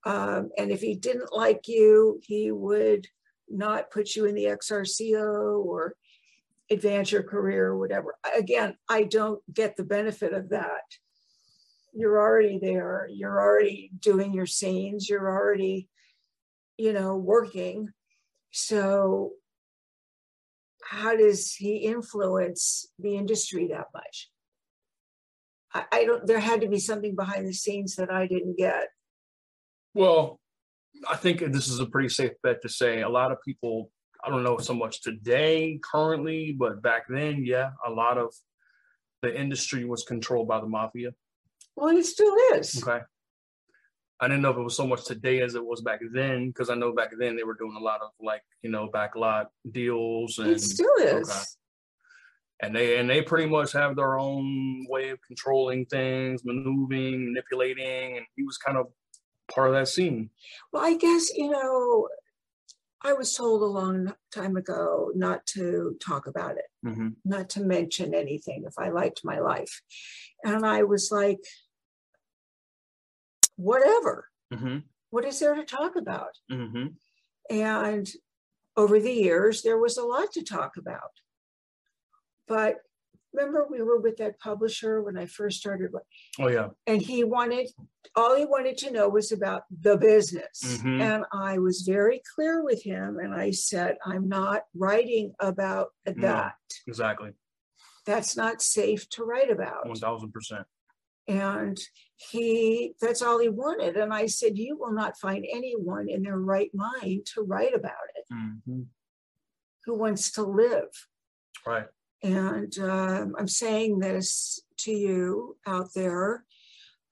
Um, 0.06 0.50
and 0.58 0.72
if 0.72 0.82
he 0.82 0.96
didn't 0.96 1.32
like 1.32 1.68
you, 1.68 2.20
he 2.24 2.52
would 2.52 3.08
not 3.48 3.92
put 3.92 4.16
you 4.16 4.26
in 4.26 4.36
the 4.36 4.46
XRCO 4.46 5.64
or 5.64 5.96
advance 6.72 7.12
your 7.12 7.24
career 7.24 7.68
or 7.68 7.78
whatever. 7.78 8.16
Again, 8.36 8.76
I 8.90 9.04
don't 9.04 9.42
get 9.54 9.76
the 9.76 9.84
benefit 9.84 10.34
of 10.34 10.50
that. 10.50 10.84
You're 11.94 12.20
already 12.20 12.58
there, 12.58 13.08
you're 13.12 13.40
already 13.40 13.92
doing 14.00 14.34
your 14.34 14.46
scenes, 14.46 15.10
you're 15.10 15.30
already, 15.30 15.90
you 16.78 16.94
know, 16.94 17.18
working. 17.18 17.90
So 18.52 19.34
how 20.92 21.16
does 21.16 21.56
he 21.56 21.78
influence 21.78 22.86
the 23.00 23.16
industry 23.16 23.68
that 23.68 23.88
much? 23.94 24.30
I, 25.74 25.86
I 25.90 26.04
don't, 26.04 26.28
there 26.28 26.40
had 26.40 26.60
to 26.62 26.68
be 26.68 26.80
something 26.80 27.16
behind 27.16 27.48
the 27.48 27.54
scenes 27.54 27.96
that 27.96 28.12
I 28.12 28.28
didn't 28.28 28.58
get. 28.58 28.90
Well, 29.94 30.42
I 31.10 31.16
think 31.16 31.40
this 31.54 31.70
is 31.70 31.80
a 31.80 31.86
pretty 31.86 32.10
safe 32.10 32.34
bet 32.44 32.62
to 32.64 32.70
say 32.70 33.04
a 33.04 33.10
lot 33.10 33.32
of 33.32 33.38
people, 33.44 33.90
I 34.22 34.30
don't 34.30 34.44
know 34.44 34.58
so 34.58 34.74
much 34.74 35.02
today, 35.02 35.80
currently, 35.82 36.52
but 36.60 36.82
back 36.82 37.04
then, 37.08 37.46
yeah, 37.46 37.70
a 37.88 37.90
lot 37.90 38.18
of 38.18 38.34
the 39.22 39.34
industry 39.34 39.86
was 39.86 40.04
controlled 40.04 40.50
by 40.50 40.60
the 40.60 40.68
mafia. 40.68 41.12
Well, 41.78 41.96
it 41.96 42.06
still 42.06 42.36
is. 42.54 42.84
Okay. 42.86 43.00
I 44.22 44.28
didn't 44.28 44.44
know 44.44 44.52
if 44.52 44.58
it 44.58 44.62
was 44.64 44.76
so 44.78 44.86
much 44.86 45.06
today 45.06 45.42
as 45.42 45.56
it 45.56 45.66
was 45.66 45.82
back 45.82 46.00
then, 46.14 46.48
because 46.50 46.70
I 46.70 46.76
know 46.76 46.94
back 46.94 47.10
then 47.18 47.36
they 47.36 47.44
were 47.44 47.56
doing 47.56 47.76
a 47.76 47.84
lot 47.84 48.02
of 48.02 48.12
like, 48.22 48.44
you 48.62 48.70
know, 48.70 48.88
backlot 48.88 49.48
deals 49.72 50.38
and 50.38 50.52
It 50.52 50.62
still 50.62 50.94
is. 51.00 51.28
Okay. 51.30 51.40
and 52.62 52.76
they 52.76 52.98
and 53.00 53.10
they 53.10 53.22
pretty 53.24 53.48
much 53.50 53.72
have 53.74 53.96
their 53.96 54.20
own 54.20 54.86
way 54.88 55.10
of 55.10 55.20
controlling 55.26 55.86
things, 55.88 56.46
maneuvering, 56.46 57.26
manipulating, 57.34 58.18
and 58.18 58.26
he 58.36 58.44
was 58.44 58.58
kind 58.58 58.78
of 58.78 58.88
part 59.54 59.70
of 59.70 59.74
that 59.74 59.88
scene. 59.88 60.30
Well, 60.72 60.86
I 60.86 60.96
guess, 60.96 61.34
you 61.36 61.50
know, 61.50 62.08
I 63.04 63.14
was 63.14 63.34
told 63.34 63.64
a 63.64 63.66
long 63.66 64.14
time 64.32 64.56
ago 64.56 65.12
not 65.16 65.46
to 65.48 65.98
talk 66.00 66.28
about 66.28 66.58
it, 66.58 66.66
Mm-hmm. 66.86 67.10
not 67.26 67.50
to 67.52 67.62
mention 67.62 68.14
anything 68.14 68.64
if 68.68 68.74
I 68.78 68.90
liked 68.90 69.22
my 69.24 69.40
life. 69.40 69.82
And 70.44 70.66
I 70.66 70.84
was 70.84 71.12
like, 71.12 71.40
whatever. 73.62 74.28
Mm-hmm. 74.54 74.78
What 75.10 75.26
is 75.26 75.40
there 75.40 75.56
to 75.56 75.64
talk 75.64 75.96
about? 75.96 76.34
Mm-hmm. 76.52 76.88
And 77.50 78.10
over 78.78 79.00
the 79.00 79.12
years, 79.12 79.62
there 79.62 79.78
was 79.78 79.98
a 79.98 80.04
lot 80.06 80.32
to 80.34 80.44
talk 80.44 80.78
about. 80.78 81.12
But 82.48 82.78
remember, 83.34 83.68
we 83.70 83.82
were 83.82 84.00
with 84.00 84.18
that 84.18 84.40
publisher 84.40 85.02
when 85.02 85.18
I 85.18 85.26
first 85.26 85.60
started, 85.60 85.92
Oh 86.40 86.48
yeah. 86.48 86.70
and 86.88 87.02
he 87.02 87.24
wanted, 87.24 87.68
all 88.16 88.36
he 88.36 88.46
wanted 88.46 88.78
to 88.80 88.92
know 88.92 89.10
was 89.10 89.32
about 89.32 89.64
the 89.70 89.98
business. 89.98 90.62
Mhm. 90.64 91.02
And 91.02 91.26
I 91.32 91.60
was 91.60 91.82
very 91.82 92.22
clear 92.36 92.64
with 92.64 92.84
him, 92.84 93.20
and 93.20 93.34
I 93.34 93.52
said, 93.52 93.98
I'm 94.06 94.28
not 94.28 94.64
writing 94.76 95.34
about 95.40 95.90
that. 96.06 96.56
Exactly. 96.88 97.32
That's 98.06 98.36
not 98.36 98.62
safe 98.62 99.08
to 99.12 99.24
write 99.24 99.52
about. 99.52 99.88
One 99.88 99.96
thousand 99.96 100.32
percent. 100.32 100.66
And 101.28 101.80
he, 102.30 102.94
that's 103.02 103.22
all 103.22 103.40
he 103.40 103.50
wanted. 103.50 103.98
And 103.98 104.14
I 104.14 104.28
said, 104.28 104.58
You 104.58 104.78
will 104.78 104.94
not 104.94 105.18
find 105.18 105.46
anyone 105.52 106.10
in 106.10 106.24
their 106.24 106.38
right 106.40 106.72
mind 106.74 107.26
to 107.34 107.42
write 107.42 107.74
about 107.76 107.92
it 108.16 108.34
Mm-hmm. 108.34 108.84
who 109.86 109.94
wants 109.96 110.32
to 110.32 110.44
live. 110.44 111.08
Right. 111.66 111.88
And 112.24 112.78
um, 112.80 113.36
I'm 113.38 113.48
saying 113.48 114.00
this 114.00 114.62
to 114.80 114.92
you 114.92 115.58
out 115.68 115.94
there 115.94 116.46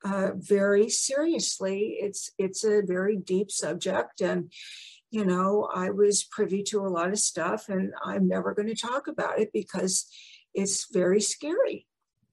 uh, 0.05 0.31
very 0.35 0.87
seriously. 0.89 1.97
It's 1.99 2.31
it's 2.37 2.63
a 2.63 2.81
very 2.85 3.17
deep 3.17 3.51
subject, 3.51 4.21
and 4.21 4.51
you 5.11 5.25
know 5.25 5.69
I 5.73 5.89
was 5.89 6.23
privy 6.23 6.63
to 6.63 6.79
a 6.81 6.87
lot 6.87 7.09
of 7.09 7.19
stuff, 7.19 7.67
and 7.69 7.91
I'm 8.05 8.27
never 8.27 8.53
going 8.53 8.69
to 8.69 8.75
talk 8.75 9.07
about 9.07 9.39
it 9.39 9.49
because 9.51 10.05
it's 10.53 10.87
very 10.93 11.19
scary, 11.21 11.85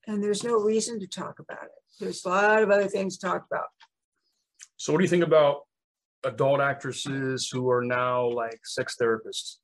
and 0.06 0.22
there's 0.22 0.44
no 0.44 0.54
reason 0.60 1.00
to 1.00 1.06
talk 1.08 1.38
about 1.40 1.64
it. 1.64 1.82
There's 2.00 2.24
a 2.24 2.28
lot 2.28 2.62
of 2.62 2.70
other 2.70 2.88
things 2.88 3.18
to 3.18 3.26
talk 3.26 3.46
about. 3.50 3.66
So 4.76 4.92
what 4.92 4.98
do 4.98 5.04
you 5.04 5.08
think 5.08 5.24
about 5.24 5.60
adult 6.24 6.60
actresses 6.60 7.48
who 7.50 7.70
are 7.70 7.82
now 7.82 8.28
like 8.28 8.60
sex 8.64 8.96
therapists? 9.00 9.56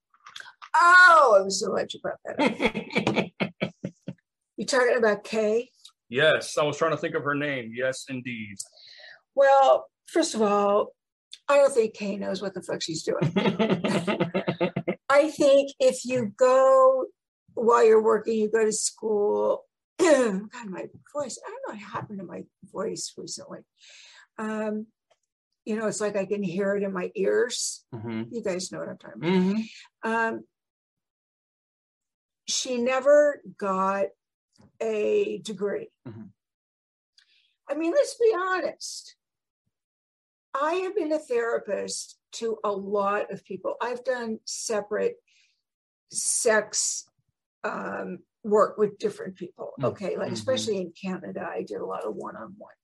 Oh, 0.75 1.39
I'm 1.41 1.51
so 1.51 1.69
glad 1.69 1.93
you 1.93 2.01
brought 2.01 2.19
that. 2.25 2.41
up. 2.41 3.53
you 4.57 4.65
talking 4.67 4.97
about 4.97 5.25
Kay? 5.25 5.69
yes, 6.09 6.57
I 6.59 6.65
was 6.65 6.77
trying 6.77 6.93
to 6.93 6.97
think 6.97 7.15
of 7.15 7.25
her 7.25 7.35
name. 7.35 7.73
Yes, 7.75 8.05
indeed. 8.09 8.57
Well, 9.35 9.87
first 10.07 10.35
of 10.35 10.43
all, 10.43 10.93
I 11.49 11.57
don't 11.57 11.73
think 11.73 11.95
Kay 11.95 12.17
knows 12.17 12.41
what 12.41 12.55
the 12.55 12.63
fuck 12.63 12.83
she's 12.83 13.03
doing. 13.03 13.33
I 15.09 15.31
think 15.31 15.73
if 15.79 16.05
you 16.05 16.33
go 16.39 17.07
while 17.55 17.85
you're 17.85 18.03
working, 18.03 18.39
you 18.39 18.51
go 18.51 18.65
to 18.65 18.73
school. 18.73 19.65
God, 20.01 20.67
my 20.69 20.87
voice. 21.15 21.39
I 21.45 21.51
don't 21.51 21.63
know 21.69 21.75
what 21.75 21.79
happened 21.79 22.19
to 22.21 22.25
my 22.25 22.43
voice 22.73 23.13
recently. 23.17 23.61
Um, 24.39 24.87
you 25.65 25.77
know, 25.77 25.87
it's 25.87 26.01
like 26.01 26.17
I 26.17 26.27
can 26.27 26.43
hear 26.43 26.75
it 26.75 26.83
in 26.83 26.93
my 26.93 27.11
ears. 27.15 27.85
hmm 27.93 28.23
You 28.31 28.43
guys 28.43 28.73
know 28.73 28.79
what 28.81 28.89
I'm 28.89 28.99
talking 28.99 29.23
about. 29.23 29.43
hmm 29.43 29.61
Um, 30.03 30.45
she 32.49 32.79
never 32.79 33.41
got 33.57 34.07
a 34.81 35.39
degree. 35.39 35.91
Mhm. 36.07 36.31
I 37.69 37.75
mean, 37.75 37.93
let's 37.93 38.17
be 38.17 38.35
honest. 38.37 39.17
I 40.55 40.75
have 40.75 40.95
been 40.95 41.13
a 41.13 41.19
therapist 41.19 42.19
to 42.33 42.59
a 42.65 42.71
lot 42.73 43.33
of 43.33 43.45
people. 43.45 43.77
I've 43.81 44.05
done 44.05 44.41
separate 44.45 45.17
sex 46.11 47.07
um, 47.65 48.19
work 48.45 48.79
with 48.79 48.99
different 48.99 49.37
people. 49.37 49.73
Mm, 49.81 49.85
Okay, 49.87 50.17
like 50.17 50.31
mhm. 50.31 50.35
especially 50.35 50.79
in 50.79 50.93
Canada, 51.01 51.49
I 51.49 51.63
did 51.63 51.81
a 51.81 51.87
lot 51.87 52.05
of 52.05 52.15
one 52.15 52.37
on 52.37 52.55
one. 52.59 52.75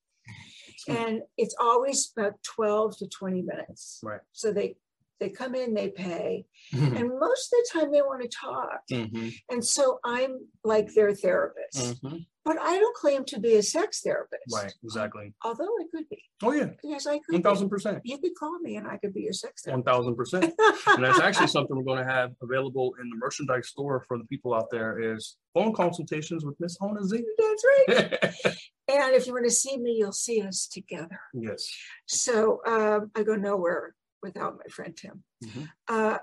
Mm. 0.88 0.96
And 0.96 1.22
it's 1.36 1.54
always 1.60 2.12
about 2.16 2.34
12 2.44 2.98
to 2.98 3.08
20 3.08 3.42
minutes. 3.42 4.00
Right. 4.02 4.20
So 4.32 4.52
they 4.52 4.76
they 5.20 5.30
come 5.30 5.54
in, 5.54 5.74
they 5.74 5.88
pay, 5.88 6.44
hmm 6.72 6.96
and 6.96 7.08
most 7.08 7.52
of 7.52 7.58
the 7.58 7.68
time 7.72 7.92
they 7.92 8.02
want 8.02 8.22
to 8.22 8.28
talk. 8.28 8.80
hmm 8.90 9.28
And 9.50 9.64
so 9.64 9.98
I'm 10.04 10.46
like 10.64 10.92
their 10.94 11.14
therapist, 11.14 12.00
hmm 12.02 12.16
but 12.44 12.58
I 12.62 12.78
don't 12.78 12.96
claim 12.96 13.24
to 13.26 13.38
be 13.38 13.56
a 13.56 13.62
sex 13.62 14.00
therapist. 14.00 14.40
Right. 14.50 14.72
Exactly. 14.82 15.34
Although 15.44 15.64
I 15.66 15.84
could 15.94 16.08
be. 16.08 16.22
Oh 16.42 16.52
yeah. 16.52 16.70
Yes, 16.82 17.06
I 17.06 17.18
could. 17.28 17.42
Thousand 17.44 17.68
percent. 17.68 18.00
You 18.04 18.16
could 18.16 18.34
call 18.38 18.58
me 18.60 18.76
and 18.76 18.86
I 18.88 18.96
could 18.96 19.12
be 19.12 19.20
your 19.20 19.34
sex 19.34 19.64
therapist. 19.64 19.86
thousand 19.86 20.16
percent. 20.16 20.54
And 20.86 21.04
that's 21.04 21.20
actually 21.20 21.48
something 21.48 21.76
we're 21.76 21.82
going 21.82 22.02
to 22.06 22.10
have 22.10 22.30
available 22.42 22.94
in 23.02 23.10
the 23.10 23.16
merchandise 23.16 23.68
store 23.68 24.02
for 24.08 24.16
the 24.16 24.24
people 24.24 24.54
out 24.54 24.70
there 24.70 24.98
is 24.98 25.36
phone 25.52 25.74
consultations 25.74 26.42
with 26.46 26.54
Miss 26.58 26.78
Ona 26.80 27.04
Zee. 27.04 27.22
That's 27.38 27.64
right. 27.68 28.54
And 28.90 29.14
if 29.14 29.26
you 29.26 29.34
want 29.34 29.44
to 29.44 29.50
see 29.50 29.76
me, 29.76 29.96
you'll 29.98 30.12
see 30.12 30.40
us 30.40 30.66
together. 30.66 31.20
yes. 31.34 31.68
So 32.06 32.60
um, 32.66 33.10
I 33.14 33.22
go 33.22 33.34
nowhere 33.34 33.94
without 34.22 34.56
my 34.56 34.64
friend 34.70 34.96
Tim. 34.96 35.24
Mhm. 35.44 35.70
Uh, 35.88 36.18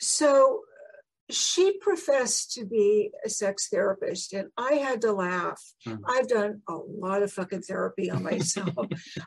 so 0.00 0.64
she 1.30 1.78
professed 1.78 2.52
to 2.52 2.66
be 2.66 3.10
a 3.24 3.30
sex 3.30 3.68
therapist, 3.68 4.32
and 4.34 4.50
I 4.56 4.74
had 4.74 5.00
to 5.02 5.12
laugh. 5.12 5.62
Mhm. 5.86 6.00
I've 6.06 6.28
done 6.28 6.62
a 6.68 6.74
lot 6.76 7.22
of 7.22 7.32
fucking 7.32 7.62
therapy 7.62 8.10
on 8.10 8.22
myself. 8.32 8.74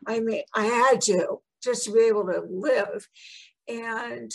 I 0.05 0.19
mean, 0.19 0.43
I 0.53 0.65
had 0.65 1.01
to 1.01 1.41
just 1.61 1.85
to 1.85 1.91
be 1.93 2.01
able 2.01 2.25
to 2.27 2.41
live. 2.49 3.07
And 3.67 4.31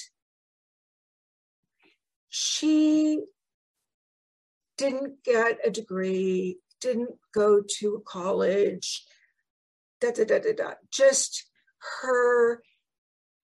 she 2.29 3.23
didn't 4.77 5.23
get 5.25 5.59
a 5.65 5.71
degree, 5.71 6.59
didn't 6.81 7.19
go 7.33 7.63
to 7.79 8.03
college, 8.07 9.07
da 10.01 10.11
da 10.11 10.25
da 10.25 10.39
da 10.41 10.53
da. 10.53 10.75
Just 10.91 11.45
her 12.03 12.63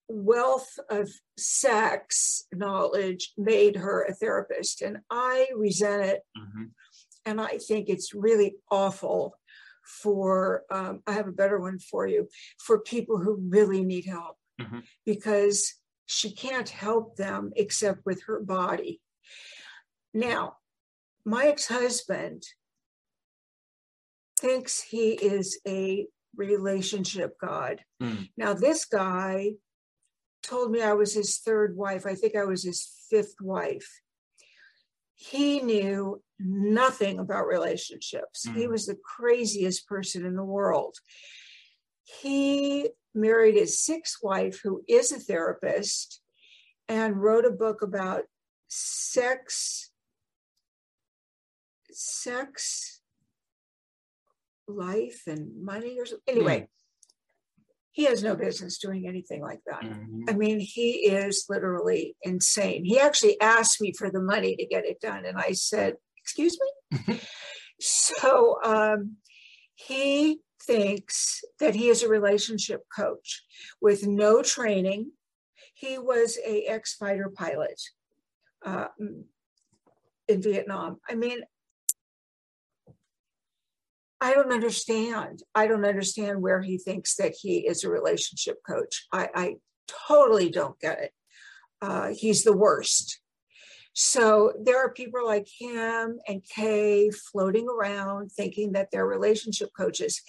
wealth 0.09 0.79
of 0.89 1.11
sex 1.37 2.47
knowledge 2.53 3.33
made 3.37 3.77
her 3.77 4.03
a 4.05 4.15
therapist. 4.15 4.83
And 4.83 4.99
I 5.11 5.49
resent 5.55 6.05
it. 6.05 6.23
Mhm. 6.37 6.73
And 7.25 7.41
I 7.41 7.59
think 7.59 7.89
it's 7.89 8.15
really 8.15 8.57
awful 8.71 9.39
for, 9.85 10.65
um, 10.71 11.03
I 11.07 11.13
have 11.13 11.29
a 11.29 11.33
better 11.33 11.59
one 11.59 11.79
for 11.79 12.07
you, 12.07 12.29
for 12.59 12.79
people 12.79 13.19
who 13.19 13.37
really 13.37 13.85
need 13.85 14.07
help 14.07 14.39
Mhm. 14.61 14.87
because 15.05 15.75
she 16.07 16.35
can't 16.35 16.69
help 16.69 17.17
them 17.17 17.53
except 17.57 18.05
with 18.07 18.23
her 18.25 18.41
body. 18.41 19.03
Now, 20.15 20.59
my 21.25 21.49
ex 21.49 21.67
husband 21.67 22.45
thinks 24.39 24.81
he 24.81 25.13
is 25.13 25.61
a 25.67 26.07
relationship 26.35 27.37
god. 27.39 27.85
Mm. 28.01 28.31
Now, 28.37 28.55
this 28.55 28.85
guy 28.85 29.57
told 30.43 30.71
me 30.71 30.83
I 30.83 30.93
was 30.93 31.15
his 31.15 31.39
third 31.39 31.77
wife. 31.77 32.07
I 32.07 32.15
think 32.15 32.37
I 32.37 32.45
was 32.45 32.65
his 32.65 33.07
fifth 33.11 33.41
wife. 33.41 34.01
He 35.15 35.61
knew 35.61 36.23
nothing 36.39 37.19
about 37.19 37.47
relationships. 37.47 38.45
He 38.45 38.67
Mm. 38.67 38.71
was 38.71 38.87
the 38.87 38.95
craziest 38.95 39.87
person 39.89 40.25
in 40.25 40.37
the 40.37 40.45
world. 40.45 40.97
He 42.05 42.91
married 43.15 43.57
his 43.57 43.81
sixth 43.81 44.23
wife, 44.23 44.61
who 44.63 44.85
is 44.89 45.11
a 45.11 45.19
therapist, 45.19 46.21
and 46.89 47.21
wrote 47.21 47.45
a 47.45 47.51
book 47.51 47.83
about 47.83 48.25
sex, 48.69 49.91
sex, 51.91 53.01
life, 54.67 55.27
and 55.27 55.63
money, 55.65 55.99
or 55.99 56.07
something. 56.07 56.35
Anyway, 56.37 56.69
he 57.99 58.05
has 58.05 58.23
no 58.23 58.37
business 58.37 58.79
doing 58.79 59.09
anything 59.09 59.43
like 59.43 59.59
that. 59.67 59.83
Mhm. 59.83 60.31
I 60.31 60.35
mean, 60.35 60.61
he 60.61 61.09
is 61.09 61.47
literally 61.49 62.17
insane. 62.23 62.85
He 62.85 62.97
actually 62.97 63.41
asked 63.41 63.81
me 63.81 63.93
for 63.93 64.09
the 64.09 64.21
money 64.21 64.55
to 64.55 64.65
get 64.67 64.87
it 64.87 65.01
done, 65.01 65.25
and 65.25 65.37
I 65.37 65.51
said, 65.51 65.97
"Excuse 66.17 66.57
me." 66.61 66.71
so 67.81 68.63
um, 68.63 69.17
he 69.75 70.43
thinks 70.63 71.43
that 71.59 71.75
he 71.75 71.89
is 71.89 72.05
a 72.05 72.09
relationship 72.09 72.83
coach 72.97 73.43
with 73.81 74.07
no 74.07 74.43
training. 74.43 75.11
He 75.75 75.99
was 75.99 76.39
a 76.47 76.67
ex-fighter 76.67 77.31
pilot 77.35 77.83
uh, 78.65 78.91
in 80.29 80.41
Vietnam. 80.41 81.01
I 81.11 81.17
mean, 81.17 81.41
I 84.21 84.35
don't 84.35 84.53
understand. 84.53 85.43
I 85.55 85.67
don't 85.67 85.85
understand 85.85 86.43
where 86.43 86.61
he 86.61 86.79
thinks 86.79 87.17
that 87.17 87.35
he 87.41 87.67
is 87.67 87.85
a 87.85 87.91
relationship 87.91 88.59
coach. 88.67 89.07
I, 89.13 89.29
I 89.35 89.55
totally 90.09 90.51
don't 90.51 90.79
get 90.81 91.01
it. 91.01 91.13
Uh, 91.81 92.09
he's 92.09 92.43
the 92.43 92.57
worst. 92.57 93.21
So 93.93 94.53
there 94.63 94.79
are 94.79 94.93
people 94.93 95.25
like 95.25 95.49
him 95.59 96.19
and 96.29 96.43
Kay 96.55 97.11
floating 97.11 97.69
around 97.69 98.31
thinking 98.31 98.73
that 98.73 98.91
they're 98.91 99.07
relationship 99.07 99.71
coaches. 99.77 100.23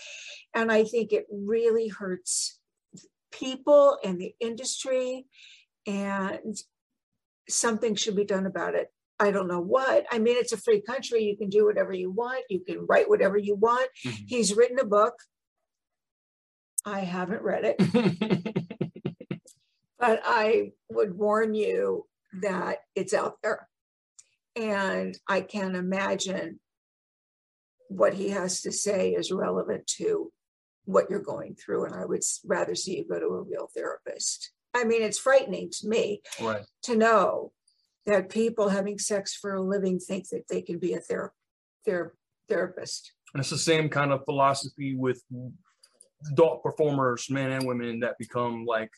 And 0.56 0.71
I 0.71 0.84
think 0.84 1.12
it 1.12 1.28
really 1.32 1.88
hurts 1.88 2.60
people 3.32 3.97
and 4.04 4.19
the 4.19 4.34
industry 4.39 5.25
and 5.86 6.56
something 7.47 7.95
should 7.95 8.15
be 8.15 8.25
done 8.25 8.45
about 8.45 8.75
it. 8.75 8.91
I 9.20 9.32
don't 9.32 9.48
know 9.48 9.60
what. 9.60 10.06
I 10.12 10.20
mean, 10.20 10.38
it's 10.38 10.54
a 10.54 10.58
free 10.58 10.82
country. 10.82 11.24
You 11.24 11.36
can 11.36 11.50
do 11.50 11.66
whatever 11.66 11.94
you 11.94 12.10
want. 12.10 12.44
You 12.50 12.62
can 12.62 12.86
write 12.88 13.10
whatever 13.10 13.38
you 13.38 13.56
want. 13.56 13.90
Mhm. 14.06 14.24
He's 14.28 14.56
written 14.56 14.80
a 14.80 14.86
book. 14.86 15.16
I 16.86 17.02
haven't 17.02 17.42
read 17.42 17.66
it, 17.66 17.78
but 20.00 20.22
I 20.24 20.72
would 20.90 21.14
warn 21.18 21.54
you 21.54 22.08
that 22.42 22.80
it's 22.96 23.14
out 23.14 23.38
there. 23.44 23.68
And 24.56 25.18
I 25.28 25.42
can't 25.42 25.76
imagine 25.76 26.60
what 27.90 28.14
he 28.14 28.30
has 28.30 28.62
to 28.62 28.72
say 28.72 29.12
is 29.12 29.32
relevant 29.32 29.88
to 29.98 30.32
what 30.86 31.10
you're 31.10 31.22
going 31.22 31.56
through. 31.56 31.86
And 31.86 31.96
I 31.96 32.06
would 32.06 32.22
rather 32.46 32.76
see 32.76 32.98
you 32.98 33.06
go 33.08 33.20
to 33.20 33.26
a 33.26 33.42
real 33.42 33.70
therapist. 33.76 34.52
I 34.74 34.84
mean, 34.84 35.02
it's 35.02 35.20
frightening 35.20 35.70
to 35.80 35.88
me 35.88 36.22
right. 36.40 36.66
to 36.84 36.96
know 36.96 37.52
that 38.06 38.30
people 38.30 38.70
having 38.70 38.98
sex 38.98 39.36
for 39.36 39.56
a 39.56 39.62
living 39.62 40.00
think 40.00 40.30
that 40.30 40.48
they 40.50 40.62
can 40.62 40.80
be 40.80 40.94
a 40.94 41.00
ther- 41.00 41.34
ther- 41.86 42.16
therapist. 42.48 43.12
And 43.34 43.42
it's 43.42 43.50
the 43.50 43.58
same 43.58 43.90
kind 43.90 44.12
of 44.12 44.26
philosophy 44.26 44.96
with 44.96 45.22
adult 46.32 46.64
performers, 46.64 47.30
men 47.30 47.52
and 47.52 47.68
women, 47.68 48.00
that 48.00 48.18
become 48.18 48.66
like 48.66 48.92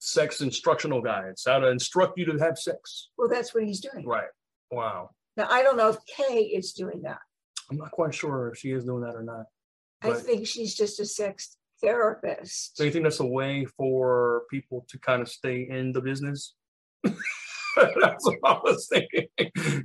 sex 0.00 0.40
instructional 0.40 1.00
guides, 1.00 1.44
how 1.46 1.58
to 1.58 1.68
instruct 1.68 2.18
you 2.18 2.24
to 2.26 2.38
have 2.38 2.58
sex. 2.58 3.10
Well, 3.16 3.28
that's 3.28 3.54
what 3.54 3.64
he's 3.64 3.80
doing. 3.80 4.06
Right. 4.06 4.28
Wow. 4.70 5.10
Now, 5.36 5.46
I 5.50 5.62
don't 5.62 5.76
know 5.76 5.88
if 5.88 5.98
Kay 6.06 6.42
is 6.42 6.72
doing 6.72 7.02
that. 7.02 7.20
I'm 7.70 7.76
not 7.76 7.90
quite 7.90 8.14
sure 8.14 8.48
if 8.48 8.58
she 8.58 8.72
is 8.72 8.84
doing 8.84 9.02
that 9.02 9.14
or 9.14 9.22
not. 9.22 9.44
I 10.02 10.14
think 10.14 10.46
she's 10.46 10.74
just 10.74 11.00
a 11.00 11.04
sex 11.04 11.56
therapist. 11.80 12.76
So 12.76 12.84
you 12.84 12.90
think 12.90 13.04
that's 13.04 13.20
a 13.20 13.26
way 13.26 13.64
for 13.64 14.42
people 14.50 14.84
to 14.88 14.98
kind 14.98 15.22
of 15.22 15.28
stay 15.28 15.68
in 15.68 15.92
the 15.92 16.00
business? 16.00 16.54
that's 18.00 18.24
what 18.26 18.38
I 18.44 18.58
was 18.62 18.88
thinking. 18.92 19.26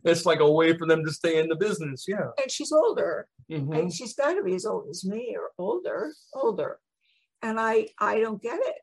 It's 0.04 0.26
like 0.26 0.40
a 0.40 0.52
way 0.52 0.78
for 0.78 0.88
them 0.88 1.04
to 1.06 1.12
stay 1.12 1.40
in 1.40 1.48
the 1.50 1.56
business. 1.56 2.06
Yeah. 2.08 2.28
And 2.42 2.52
she's 2.52 2.72
older. 2.72 3.28
Mhm. 3.52 3.78
And 3.78 3.94
she's 3.94 4.14
got 4.16 4.34
to 4.34 4.44
be 4.44 4.56
as 4.56 4.66
old 4.66 4.88
as 4.90 5.04
me 5.06 5.36
or 5.38 5.52
older, 5.58 6.12
older. 6.34 6.80
And 7.42 7.60
I, 7.60 7.88
I 8.00 8.20
don't 8.20 8.42
get 8.42 8.60
it. 8.62 8.76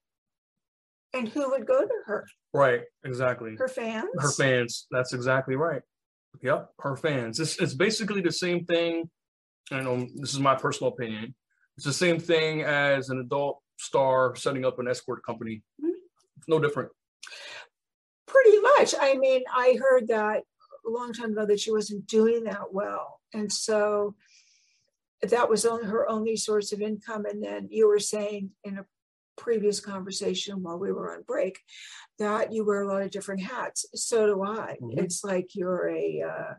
And 1.12 1.29
who 1.29 1.51
would 1.51 1.66
go 1.66 1.81
to 1.81 1.94
her? 2.07 2.27
Right. 2.55 2.83
Exactly. 3.05 3.57
Her 3.59 3.68
fans? 3.68 4.09
her 4.18 4.31
fans. 4.31 4.87
That's 4.90 5.12
exactly 5.12 5.57
right. 5.57 5.83
Yep, 6.42 6.70
her 6.81 6.96
fans. 6.96 7.40
It's, 7.40 7.61
it's 7.61 7.75
basically 7.75 8.20
the 8.20 8.31
same 8.33 8.64
thing. 8.64 9.11
I 9.73 9.81
know 9.81 10.07
this 10.16 10.33
is 10.33 10.38
my 10.38 10.55
personal 10.55 10.92
opinion. 10.92 11.35
It's 11.77 11.87
the 11.87 11.92
same 11.92 12.20
thing 12.20 12.62
as 12.62 13.09
an 13.09 13.18
adult 13.18 13.61
star 13.79 14.37
setting 14.37 14.64
up 14.64 14.79
an 14.79 14.87
escort 14.87 15.25
company. 15.25 15.62
Mhm. 15.83 15.90
It's 16.37 16.49
no 16.49 16.61
different. 16.61 16.90
Pretty 18.31 18.61
much. 18.61 18.95
I 19.01 19.16
mean, 19.16 19.43
I 19.53 19.77
heard 19.81 20.09
that 20.09 20.43
a 20.87 20.90
long 20.90 21.12
time 21.12 21.33
ago 21.33 21.47
that 21.47 21.61
she 21.61 21.73
wasn't 21.73 22.07
doing 22.07 22.45
that 22.45 22.73
well. 22.73 23.21
And 23.35 23.53
so 23.53 24.14
that 25.23 25.51
was 25.51 25.66
only 25.66 25.87
her 25.87 26.09
only 26.09 26.37
source 26.37 26.73
of 26.73 26.81
income. 26.81 27.27
And 27.27 27.43
then 27.43 27.69
you 27.71 27.88
were 27.88 27.99
saying 27.99 28.51
in 28.64 28.79
a 28.79 28.87
previous 29.37 29.81
conversation 29.81 30.62
while 30.62 30.79
we 30.79 30.93
were 30.93 31.12
on 31.14 31.23
break 31.23 31.59
that 32.19 32.53
you 32.53 32.64
wear 32.64 32.83
a 32.83 32.88
lot 32.88 33.03
of 33.03 33.11
different 33.11 33.43
hats. 33.43 33.85
So 33.95 34.27
do 34.27 34.43
I. 34.45 34.77
Mhm. 34.81 35.03
It's 35.03 35.25
like 35.25 35.55
you're 35.55 35.88
a, 35.88 36.23
uh, 36.23 36.55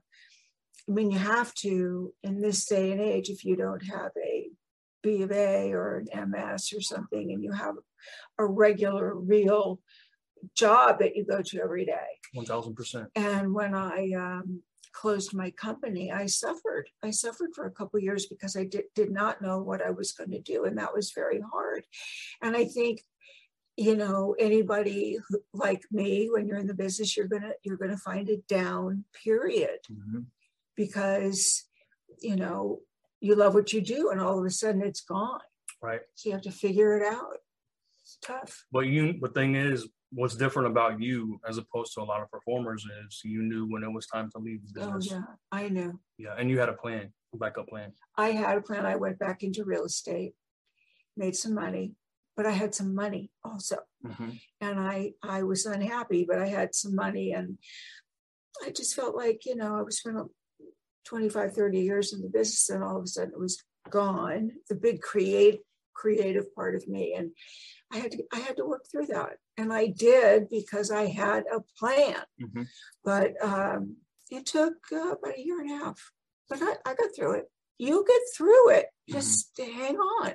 I 0.90 0.92
mean, 0.92 1.12
you 1.12 1.20
have 1.20 1.54
to 1.56 2.14
in 2.24 2.42
this 2.42 2.66
day 2.66 2.92
and 2.92 3.00
age, 3.00 3.30
if 3.30 3.46
you 3.46 3.56
don't 3.56 3.86
have 3.86 4.12
a 4.18 4.50
B 5.04 5.22
of 5.22 5.32
A 5.32 5.72
or 5.72 5.98
an 5.98 6.08
MS 6.30 6.74
or 6.74 6.82
something, 6.82 7.32
and 7.32 7.44
you 7.44 7.52
have 7.54 7.76
a 8.38 8.46
regular, 8.46 9.16
real 9.16 9.80
job 10.56 11.00
that 11.00 11.16
you 11.16 11.26
go 11.26 11.42
to 11.42 11.62
every 11.62 11.86
day. 11.86 12.08
One 12.34 12.46
thousand 12.46 12.76
percent. 12.76 13.10
And 13.16 13.54
when 13.54 13.74
I 13.76 14.12
um, 14.16 14.62
closed 14.94 15.34
my 15.34 15.52
company, 15.52 16.12
I 16.12 16.26
suffered. 16.26 16.90
I 17.04 17.12
suffered 17.12 17.52
for 17.56 17.66
a 17.66 17.72
couple 17.72 18.00
years 18.00 18.26
because 18.26 18.56
I 18.56 18.66
did, 18.66 18.86
did 18.96 19.12
not 19.12 19.42
know 19.42 19.60
what 19.60 19.86
I 19.86 19.92
was 19.92 20.12
going 20.12 20.32
to 20.32 20.42
do. 20.42 20.66
And 20.66 20.78
that 20.78 20.94
was 20.94 21.12
very 21.12 21.42
hard. 21.54 21.84
And 22.42 22.56
I 22.56 22.66
think, 22.66 23.04
you 23.78 23.96
know, 23.96 24.36
anybody 24.38 25.18
who, 25.28 25.42
like 25.54 25.84
me, 25.92 26.30
when 26.30 26.46
you're 26.46 26.58
in 26.58 26.68
the 26.68 26.74
business, 26.74 27.16
you're 27.16 27.28
going 27.28 27.44
to, 27.44 27.54
you're 27.64 27.78
going 27.78 27.92
to 27.92 27.98
find 27.98 28.30
a 28.30 28.38
down 28.48 29.06
period 29.24 29.80
because, 30.76 31.64
you 32.20 32.36
know, 32.36 32.80
you 33.22 33.36
love 33.36 33.54
what 33.54 33.72
you 33.72 33.82
do 33.82 34.10
and 34.10 34.20
all 34.20 34.40
of 34.40 34.46
a 34.46 34.50
sudden 34.50 34.82
it's 34.82 35.02
gone. 35.02 35.40
Right. 35.82 36.02
So 36.16 36.30
you 36.30 36.34
have 36.34 36.44
to 36.44 36.52
figure 36.52 36.98
it 36.98 37.04
out. 37.04 37.38
It's 38.02 38.18
tough. 38.22 38.66
But 38.72 38.88
you, 38.88 39.18
the 39.22 39.30
thing 39.30 39.56
is, 39.56 39.88
what's 40.12 40.36
different 40.36 40.68
about 40.68 41.02
you 41.02 41.40
as 41.48 41.58
opposed 41.58 41.94
to 41.94 42.02
a 42.02 42.04
lot 42.04 42.22
of 42.22 42.30
performers 42.30 42.86
is 43.06 43.22
you 43.24 43.42
knew 43.42 43.66
when 43.68 43.84
it 43.84 43.92
was 43.92 44.06
time 44.08 44.30
to 44.32 44.40
leave 44.40 44.62
the 44.74 44.82
oh, 44.82 44.94
business. 44.94 45.14
Oh, 45.14 45.18
yeah, 45.18 45.58
I 45.58 45.70
knew. 45.70 46.00
yeah. 46.18 46.36
And 46.38 46.50
you 46.50 46.60
had 46.60 46.70
a 46.70 46.74
plan, 46.74 47.12
a 47.34 47.38
backup 47.38 47.68
plan. 47.68 47.94
I 48.18 48.32
had 48.32 48.58
a 48.58 48.62
plan. 48.62 48.86
I 48.86 48.96
went 48.96 49.20
back 49.20 49.44
into 49.44 49.64
real 49.64 49.86
estate, 49.86 50.34
made 51.16 51.36
some 51.36 51.54
money, 51.54 51.96
but 52.36 52.46
I 52.46 52.52
had 52.52 52.76
some 52.76 52.94
money 52.94 53.32
also. 53.44 53.78
Mm-hmm. 54.06 54.30
And 54.60 54.80
I 54.80 55.14
I 55.24 55.44
was 55.44 55.66
unhappy, 55.66 56.26
but 56.28 56.40
I 56.40 56.48
had 56.48 56.76
some 56.76 56.96
money 56.96 57.32
and 57.32 57.58
I 58.66 58.72
just 58.72 58.96
felt 58.96 59.16
like, 59.16 59.46
you 59.46 59.56
know, 59.56 59.76
I 59.76 59.82
was 59.82 59.98
spent 59.98 60.18
25, 61.06 61.54
30 61.54 61.80
years 61.80 62.14
in 62.14 62.22
the 62.22 62.30
business 62.30 62.70
and 62.70 62.84
all 62.84 62.98
of 62.98 63.04
a 63.04 63.08
sudden 63.08 63.34
it 63.34 63.40
was 63.40 63.64
gone. 63.90 64.52
The 64.70 64.76
big 64.76 65.02
create 65.02 65.62
creative 66.02 66.54
part 66.56 66.76
of 66.76 66.88
me. 66.88 67.14
And 67.18 67.32
I 67.92 67.98
had 67.98 68.12
to 68.12 68.24
I 68.34 68.40
had 68.40 68.58
to 68.58 68.66
work 68.66 68.86
through 68.92 69.08
that. 69.08 69.34
And 69.58 69.74
I 69.74 69.88
did 69.88 70.50
because 70.50 70.92
I 70.92 71.08
had 71.08 71.44
a 71.54 71.62
plan. 71.78 72.24
Mhm. 72.42 72.68
But 73.04 73.34
um, 73.44 73.98
it 74.30 74.46
took 74.46 74.74
uh, 74.92 75.12
about 75.14 75.38
a 75.38 75.42
year 75.42 75.60
and 75.60 75.72
a 75.72 75.86
half. 75.86 76.12
But 76.50 76.60
I, 76.62 76.74
I 76.86 76.94
got 76.96 77.10
through 77.16 77.34
it. 77.34 77.46
You'll 77.78 78.04
get 78.04 78.22
through 78.36 78.70
it. 78.72 78.88
Just 79.10 79.52
hang 79.58 79.98
on. 79.98 80.34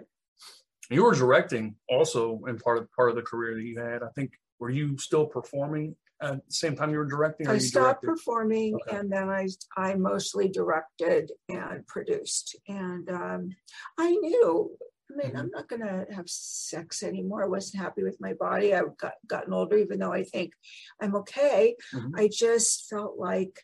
You 0.90 1.04
were 1.04 1.14
directing 1.14 1.76
also 1.88 2.40
in 2.46 2.58
part 2.58 2.78
of 2.78 2.92
part 2.92 3.10
of 3.10 3.16
the 3.16 3.22
career 3.22 3.54
that 3.54 3.62
you 3.62 3.78
had. 3.78 4.02
I 4.02 4.08
think 4.14 4.32
were 4.58 4.70
you 4.70 4.96
still 4.98 5.26
performing 5.26 5.96
at 6.22 6.36
the 6.46 6.52
same 6.52 6.76
time 6.76 6.90
you 6.90 6.98
were 6.98 7.06
directing? 7.06 7.46
Or 7.48 7.52
I 7.52 7.54
you 7.54 7.60
stopped 7.60 8.02
directed? 8.02 8.06
performing 8.06 8.74
Okay. 8.74 8.96
and 8.96 9.10
then 9.10 9.28
I 9.28 9.48
I 9.76 9.94
mostly 9.94 10.48
directed 10.48 11.32
and 11.48 11.86
produced. 11.86 12.56
And 12.68 13.08
um, 13.10 13.50
I 13.98 14.10
knew, 14.10 14.76
I 15.10 15.16
mean, 15.16 15.28
Mm-hmm. 15.28 15.36
I'm 15.36 15.50
not 15.50 15.68
gonna 15.68 16.06
have 16.12 16.28
sex 16.28 17.02
anymore. 17.02 17.44
I 17.44 17.48
wasn't 17.48 17.82
happy 17.82 18.02
with 18.02 18.16
my 18.20 18.32
body. 18.34 18.74
I've 18.74 18.96
got 18.98 19.14
gotten 19.26 19.52
older, 19.52 19.76
even 19.76 19.98
though 20.00 20.12
I 20.12 20.24
think 20.24 20.52
I'm 21.00 21.14
okay. 21.16 21.76
Mhm. 21.94 22.12
I 22.16 22.28
just 22.32 22.88
felt 22.88 23.16
like 23.18 23.60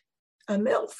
a 0.47 0.55
MILF. 0.57 0.93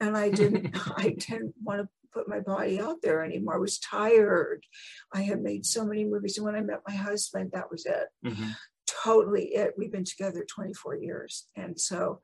And 0.00 0.16
I 0.16 0.30
didn't 0.30 0.70
I 0.96 1.10
didn't 1.18 1.54
want 1.62 1.80
to 1.82 1.88
put 2.12 2.28
my 2.28 2.40
body 2.40 2.80
out 2.80 3.02
there 3.02 3.24
anymore. 3.24 3.54
I 3.56 3.58
was 3.58 3.78
tired. 3.78 4.64
I 5.12 5.22
had 5.22 5.42
made 5.42 5.64
so 5.66 5.84
many 5.84 6.04
movies. 6.04 6.36
And 6.38 6.44
when 6.44 6.54
I 6.54 6.60
met 6.60 6.80
my 6.86 6.94
husband, 6.94 7.50
that 7.52 7.70
was 7.70 7.86
it 7.86 8.08
Mhm. 8.24 8.54
totally 8.86 9.46
it. 9.54 9.74
We've 9.78 9.90
been 9.92 10.04
together 10.04 10.44
24 10.48 10.96
years. 10.96 11.48
And 11.56 11.80
so 11.80 12.20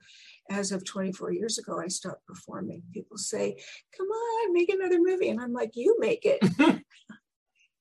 as 0.50 0.72
of 0.72 0.84
24 0.84 1.32
years 1.32 1.58
ago, 1.58 1.78
I 1.80 1.88
stopped 1.88 2.26
performing. 2.26 2.82
People 2.92 3.16
say, 3.18 3.56
come 3.96 4.06
on, 4.08 4.52
make 4.52 4.68
another 4.68 4.98
movie. 5.00 5.28
And 5.28 5.40
I'm 5.40 5.52
like, 5.52 5.70
you 5.74 5.96
make 6.00 6.24
it. 6.24 6.40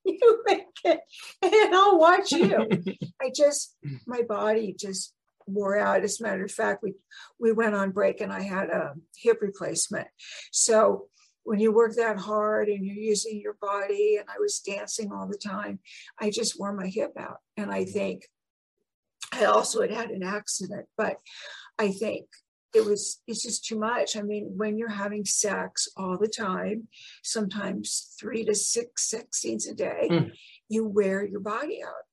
you 0.04 0.42
make 0.46 0.64
it. 0.84 1.00
And 1.42 1.74
I'll 1.74 1.98
watch 1.98 2.32
you. 2.32 2.66
I 3.22 3.30
just, 3.34 3.76
my 4.06 4.22
body 4.22 4.74
just 4.78 5.14
wore 5.46 5.78
out. 5.78 6.02
As 6.02 6.20
a 6.20 6.22
matter 6.22 6.44
of 6.44 6.52
fact, 6.52 6.82
we 6.82 6.94
we 7.38 7.52
went 7.52 7.74
on 7.74 7.90
break 7.90 8.20
and 8.20 8.32
I 8.32 8.42
had 8.42 8.70
a 8.70 8.94
hip 9.16 9.38
replacement. 9.40 10.08
So 10.52 11.08
when 11.44 11.58
you 11.58 11.72
work 11.72 11.94
that 11.96 12.18
hard 12.18 12.68
and 12.68 12.84
you're 12.84 12.94
using 12.94 13.40
your 13.40 13.56
body, 13.60 14.16
and 14.18 14.28
I 14.28 14.38
was 14.38 14.60
dancing 14.60 15.10
all 15.12 15.26
the 15.26 15.38
time, 15.38 15.80
I 16.18 16.30
just 16.30 16.58
wore 16.58 16.72
my 16.72 16.86
hip 16.86 17.12
out. 17.18 17.38
And 17.56 17.70
I 17.70 17.84
think 17.84 18.28
I 19.32 19.44
also 19.44 19.80
had 19.80 19.90
had 19.90 20.10
an 20.10 20.22
accident, 20.22 20.86
but 20.96 21.16
I 21.78 21.92
think 21.92 22.26
it 22.74 22.84
was 22.84 23.20
it's 23.26 23.42
just 23.42 23.64
too 23.64 23.78
much. 23.78 24.16
I 24.16 24.22
mean, 24.22 24.52
when 24.56 24.78
you're 24.78 24.88
having 24.88 25.24
sex 25.24 25.88
all 25.96 26.16
the 26.18 26.28
time, 26.28 26.88
sometimes 27.22 28.14
three 28.18 28.44
to 28.44 28.54
six 28.54 29.08
sex 29.10 29.40
scenes 29.40 29.66
a 29.66 29.74
day, 29.74 30.08
Mm. 30.10 30.32
you 30.68 30.84
wear 30.86 31.24
your 31.24 31.40
body 31.40 31.82
out. 31.82 32.04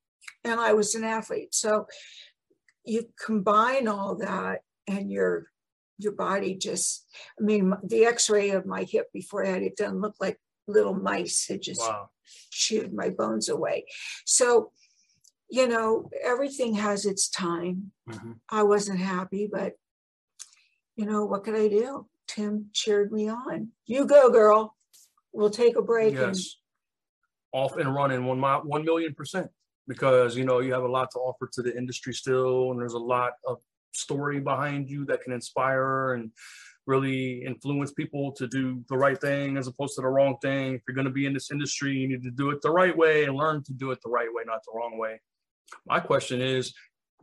And 0.44 0.60
I 0.60 0.72
was 0.72 0.94
an 0.94 1.04
athlete, 1.04 1.54
so 1.54 1.86
you 2.84 3.08
combine 3.24 3.86
all 3.88 4.16
that, 4.16 4.60
and 4.86 5.10
your 5.10 5.46
your 5.98 6.12
body 6.12 6.54
just. 6.54 7.06
I 7.40 7.42
mean, 7.42 7.74
the 7.82 8.04
X-ray 8.04 8.50
of 8.50 8.66
my 8.66 8.84
hip 8.84 9.08
before 9.12 9.44
I 9.44 9.48
had 9.48 9.62
it 9.62 9.76
done 9.76 10.00
looked 10.00 10.20
like 10.20 10.38
little 10.68 10.94
mice 10.94 11.46
had 11.48 11.62
just 11.62 11.80
Wow. 11.80 12.10
chewed 12.50 12.92
my 12.94 13.10
bones 13.10 13.48
away. 13.48 13.86
So, 14.24 14.72
you 15.50 15.66
know, 15.66 16.08
everything 16.22 16.74
has 16.74 17.04
its 17.04 17.28
time. 17.28 17.92
Mhm. 18.08 18.38
I 18.48 18.62
wasn't 18.62 19.00
happy, 19.00 19.48
but 19.50 19.74
you 20.98 21.06
know, 21.06 21.24
what 21.24 21.44
could 21.44 21.54
I 21.54 21.68
do? 21.68 22.06
Tim 22.26 22.66
cheered 22.74 23.12
me 23.12 23.28
on. 23.28 23.68
You 23.86 24.04
go, 24.04 24.30
girl. 24.30 24.76
We'll 25.32 25.48
take 25.48 25.76
a 25.76 25.82
break. 25.82 26.14
and- 26.16 26.36
Yes. 26.36 26.56
Off 27.52 27.76
and 27.76 27.94
running 27.94 28.26
one 28.26 28.38
mile, 28.40 28.60
one 28.64 28.84
million 28.84 29.14
percent. 29.14 29.48
Because 29.86 30.36
you 30.36 30.44
know 30.44 30.58
you 30.58 30.74
have 30.74 30.82
a 30.82 30.88
lot 30.88 31.10
to 31.12 31.18
offer 31.18 31.48
to 31.54 31.62
the 31.62 31.74
industry 31.74 32.12
still, 32.12 32.72
and 32.72 32.78
there's 32.80 32.92
a 32.92 32.98
lot 32.98 33.32
of 33.46 33.56
story 33.92 34.38
behind 34.38 34.90
you 34.90 35.06
that 35.06 35.22
can 35.22 35.32
inspire 35.32 36.12
and 36.14 36.30
really 36.86 37.42
influence 37.44 37.92
people 37.92 38.32
to 38.32 38.46
do 38.48 38.84
the 38.90 38.96
right 38.98 39.18
thing 39.18 39.56
as 39.56 39.66
opposed 39.66 39.94
to 39.94 40.02
the 40.02 40.08
wrong 40.08 40.36
thing. 40.42 40.74
If 40.74 40.82
you're 40.86 40.94
going 40.94 41.06
to 41.06 41.10
be 41.12 41.24
in 41.24 41.32
this 41.32 41.50
industry, 41.50 41.92
you 41.96 42.06
need 42.08 42.22
to 42.24 42.30
do 42.30 42.50
it 42.50 42.60
the 42.60 42.70
right 42.70 42.94
way 42.94 43.24
and 43.24 43.34
learn 43.34 43.62
to 43.64 43.72
do 43.72 43.90
it 43.92 43.98
the 44.04 44.10
right 44.10 44.28
way, 44.30 44.42
not 44.44 44.60
the 44.66 44.76
wrong 44.78 44.98
way. 44.98 45.20
My 45.86 46.00
question 46.00 46.42
is, 46.42 46.74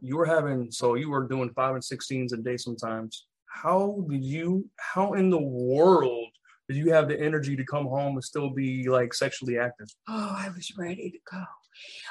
you 0.01 0.17
were 0.17 0.25
having 0.25 0.71
so 0.71 0.95
you 0.95 1.09
were 1.11 1.27
doing 1.27 1.51
five 1.51 1.75
and 1.75 1.83
sixteens 1.83 2.33
a 2.33 2.37
day 2.37 2.57
sometimes. 2.57 3.27
How 3.55 4.05
did 4.09 4.23
you? 4.23 4.69
How 4.77 5.13
in 5.13 5.29
the 5.29 5.41
world 5.41 6.29
did 6.67 6.75
you 6.77 6.91
have 6.91 7.07
the 7.07 7.19
energy 7.19 7.55
to 7.55 7.63
come 7.63 7.85
home 7.85 8.13
and 8.15 8.23
still 8.23 8.49
be 8.49 8.89
like 8.89 9.13
sexually 9.13 9.57
active? 9.57 9.87
oh, 10.09 10.35
I 10.37 10.49
was 10.49 10.73
ready 10.77 11.09
to 11.11 11.19
go. 11.31 11.43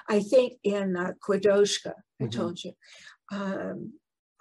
I 0.08 0.20
think 0.20 0.54
in 0.64 0.96
uh, 0.96 1.12
Kwadoshka, 1.26 1.92
I 2.20 2.24
Mhm. 2.24 2.30
told 2.30 2.64
you, 2.64 2.72
um, 3.30 3.92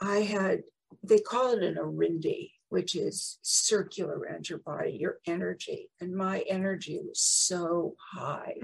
I 0.01 0.17
had, 0.19 0.63
they 1.03 1.19
call 1.19 1.53
it 1.53 1.63
an 1.63 1.75
arindi, 1.75 2.51
which 2.69 2.95
is 2.95 3.37
circular 3.41 4.17
around 4.19 4.49
your 4.49 4.59
body, 4.59 4.91
your 4.91 5.17
energy. 5.27 5.89
And 6.01 6.15
my 6.15 6.39
energy 6.47 6.99
was 7.03 7.21
so 7.21 7.95
high. 8.13 8.55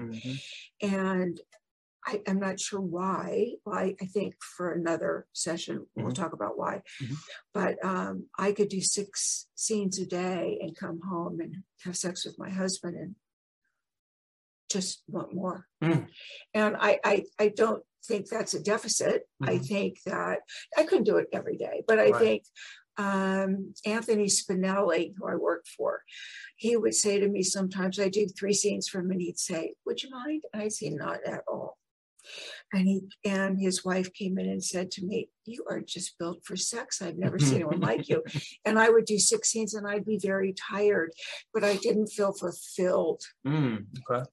And 0.82 1.40
I, 2.06 2.22
I'm 2.26 2.40
not 2.40 2.58
sure 2.58 2.80
why. 2.80 3.52
Why 3.64 3.94
I 4.00 4.06
think 4.06 4.34
for 4.42 4.72
another 4.72 5.26
session 5.32 5.86
we'll 5.94 6.06
Mhm. 6.12 6.14
talk 6.14 6.32
about 6.32 6.56
why. 6.58 6.82
Mhm. 7.00 7.16
But 7.52 7.84
um, 7.84 8.28
I 8.38 8.52
could 8.52 8.68
do 8.68 8.80
six 8.80 9.48
scenes 9.54 9.98
a 9.98 10.06
day 10.06 10.58
and 10.62 10.76
come 10.76 11.00
home 11.02 11.40
and 11.40 11.56
have 11.84 11.96
sex 11.96 12.24
with 12.24 12.38
my 12.38 12.50
husband 12.50 12.96
and 12.96 13.16
just 14.70 15.02
want 15.08 15.34
more. 15.34 15.66
Mm. 15.82 16.08
And 16.54 16.76
I, 16.78 17.00
I 17.04 17.24
I 17.38 17.48
don't 17.48 17.84
think 18.06 18.28
that's 18.28 18.54
a 18.54 18.62
deficit. 18.62 19.28
I 19.42 19.58
Mhm. 19.58 19.66
think 19.68 20.02
that 20.06 20.40
I 20.76 20.84
couldn't 20.84 21.04
do 21.04 21.16
it 21.18 21.28
every 21.32 21.56
day, 21.56 21.82
but 21.86 21.98
I 21.98 22.10
Right. 22.10 22.18
think 22.18 22.44
um, 22.96 23.72
Anthony 23.86 24.26
Spinelli, 24.26 25.14
who 25.16 25.26
I 25.26 25.34
worked 25.34 25.68
for, 25.68 26.02
he 26.56 26.76
would 26.76 26.94
say 26.94 27.18
to 27.18 27.28
me 27.28 27.42
sometimes, 27.42 27.98
I 27.98 28.10
do 28.10 28.26
three 28.26 28.52
scenes 28.52 28.88
for 28.88 29.00
him, 29.00 29.10
and 29.10 29.22
he'd 29.22 29.38
say, 29.38 29.74
Would 29.86 30.02
you 30.02 30.10
mind? 30.10 30.44
And 30.52 30.62
I'd 30.62 30.72
say, 30.72 30.90
Not 30.90 31.24
at 31.24 31.42
all. 31.48 31.78
And 32.72 32.86
he 32.86 33.02
and 33.24 33.60
his 33.60 33.84
wife 33.84 34.12
came 34.12 34.38
in 34.38 34.46
and 34.48 34.62
said 34.62 34.90
to 34.92 35.04
me, 35.04 35.28
You 35.44 35.64
are 35.70 35.80
just 35.80 36.18
built 36.18 36.44
for 36.44 36.56
sex. 36.56 37.02
I've 37.02 37.18
never 37.18 37.38
seen 37.38 37.56
anyone 37.56 37.80
like 37.90 38.08
you. 38.08 38.22
And 38.64 38.78
I 38.78 38.90
would 38.90 39.04
do 39.04 39.18
six 39.18 39.50
scenes 39.50 39.74
and 39.74 39.86
I'd 39.86 40.06
be 40.06 40.18
very 40.18 40.54
tired, 40.54 41.12
but 41.52 41.64
I 41.64 41.76
didn't 41.76 42.08
feel 42.08 42.32
fulfilled. 42.32 43.22
Mm, 43.46 43.86
okay. 44.10 44.24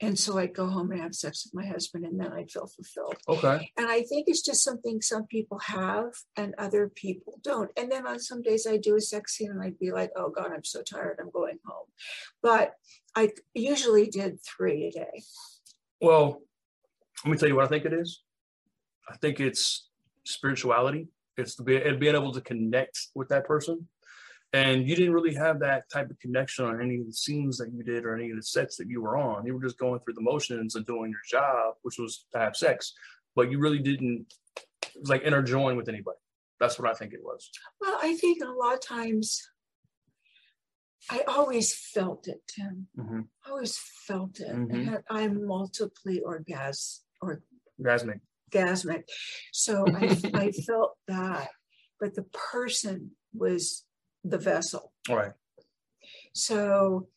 And 0.00 0.18
so 0.18 0.36
I'd 0.36 0.54
go 0.54 0.66
home 0.66 0.90
and 0.90 1.00
have 1.00 1.14
sex 1.14 1.46
with 1.46 1.54
my 1.54 1.66
husband, 1.66 2.04
and 2.04 2.20
then 2.20 2.30
I'd 2.30 2.50
feel 2.50 2.66
fulfilled. 2.66 3.16
Okay. 3.28 3.72
And 3.78 3.86
I 3.86 4.02
think 4.02 4.28
it's 4.28 4.42
just 4.42 4.62
something 4.62 5.00
some 5.00 5.26
people 5.26 5.58
have 5.60 6.12
and 6.36 6.54
other 6.58 6.90
people 6.94 7.40
don't. 7.42 7.70
And 7.78 7.90
then 7.90 8.06
on 8.06 8.20
some 8.20 8.42
days 8.42 8.66
I 8.66 8.76
do 8.76 8.96
a 8.96 9.00
sex 9.00 9.36
scene 9.36 9.50
and 9.50 9.62
I'd 9.62 9.78
be 9.78 9.92
like, 9.92 10.10
oh 10.14 10.28
God, 10.28 10.52
I'm 10.52 10.64
so 10.64 10.82
tired, 10.82 11.16
I'm 11.18 11.30
going 11.30 11.58
home. 11.64 11.86
But 12.42 12.74
I 13.14 13.30
usually 13.54 14.08
did 14.08 14.38
three 14.42 14.88
a 14.88 14.90
day. 14.90 15.22
Well, 16.02 16.42
Let 17.24 17.30
me 17.32 17.38
tell 17.38 17.48
you 17.48 17.56
what 17.56 17.64
I 17.64 17.68
think 17.68 17.84
it 17.84 17.92
is. 17.92 18.22
I 19.08 19.16
think 19.16 19.40
it's 19.40 19.88
spirituality. 20.24 21.08
It's 21.36 21.54
be- 21.56 21.76
it 21.76 22.00
being 22.00 22.14
able 22.14 22.32
to 22.32 22.40
connect 22.40 22.98
with 23.14 23.28
that 23.28 23.44
person. 23.46 23.88
And 24.52 24.88
you 24.88 24.94
didn't 24.96 25.12
really 25.12 25.34
have 25.34 25.60
that 25.60 25.90
type 25.90 26.08
of 26.08 26.18
connection 26.18 26.64
on 26.64 26.80
any 26.80 27.00
of 27.00 27.06
the 27.06 27.12
scenes 27.12 27.58
that 27.58 27.72
you 27.72 27.82
did 27.82 28.04
or 28.04 28.14
any 28.14 28.30
of 28.30 28.36
the 28.36 28.42
sets 28.42 28.76
that 28.76 28.88
you 28.88 29.02
were 29.02 29.16
on. 29.16 29.44
You 29.44 29.54
were 29.54 29.62
just 29.62 29.78
going 29.78 30.00
through 30.00 30.14
the 30.14 30.22
motions 30.22 30.76
and 30.76 30.86
doing 30.86 31.10
your 31.10 31.20
job, 31.28 31.74
which 31.82 31.98
was 31.98 32.26
to 32.32 32.38
have 32.38 32.56
sex, 32.56 32.94
but 33.34 33.50
you 33.50 33.58
really 33.58 33.80
didn't 33.80 34.32
like 35.04 35.24
interjoin 35.24 35.76
with 35.76 35.88
anybody. 35.88 36.16
That's 36.58 36.78
what 36.78 36.88
I 36.88 36.94
think 36.94 37.12
it 37.12 37.20
was. 37.22 37.50
Well, 37.80 37.98
I 38.02 38.14
think 38.16 38.42
a 38.42 38.48
lot 38.50 38.74
of 38.74 38.80
times 38.80 39.46
I 41.10 41.22
always 41.28 41.74
felt 41.74 42.26
it, 42.26 42.40
Tim. 42.48 42.86
Mm-hmm. 42.98 43.20
I 43.44 43.50
always 43.50 43.78
felt 44.06 44.40
it. 44.40 44.48
Mhm. 44.54 44.88
And 44.88 44.98
I'm 45.10 45.46
multiply 45.46 46.14
orgas 47.26 47.40
Orgasmic. 47.80 48.20
orgasmic. 48.52 49.02
So 49.52 49.84
I, 49.88 50.18
I 50.34 50.50
felt 50.52 50.96
that, 51.08 51.48
but 52.00 52.14
the 52.14 52.24
person 52.32 53.10
was 53.34 53.84
the 54.24 54.38
vessel. 54.38 54.92
All 55.08 55.16
right. 55.16 55.32
So 56.34 57.08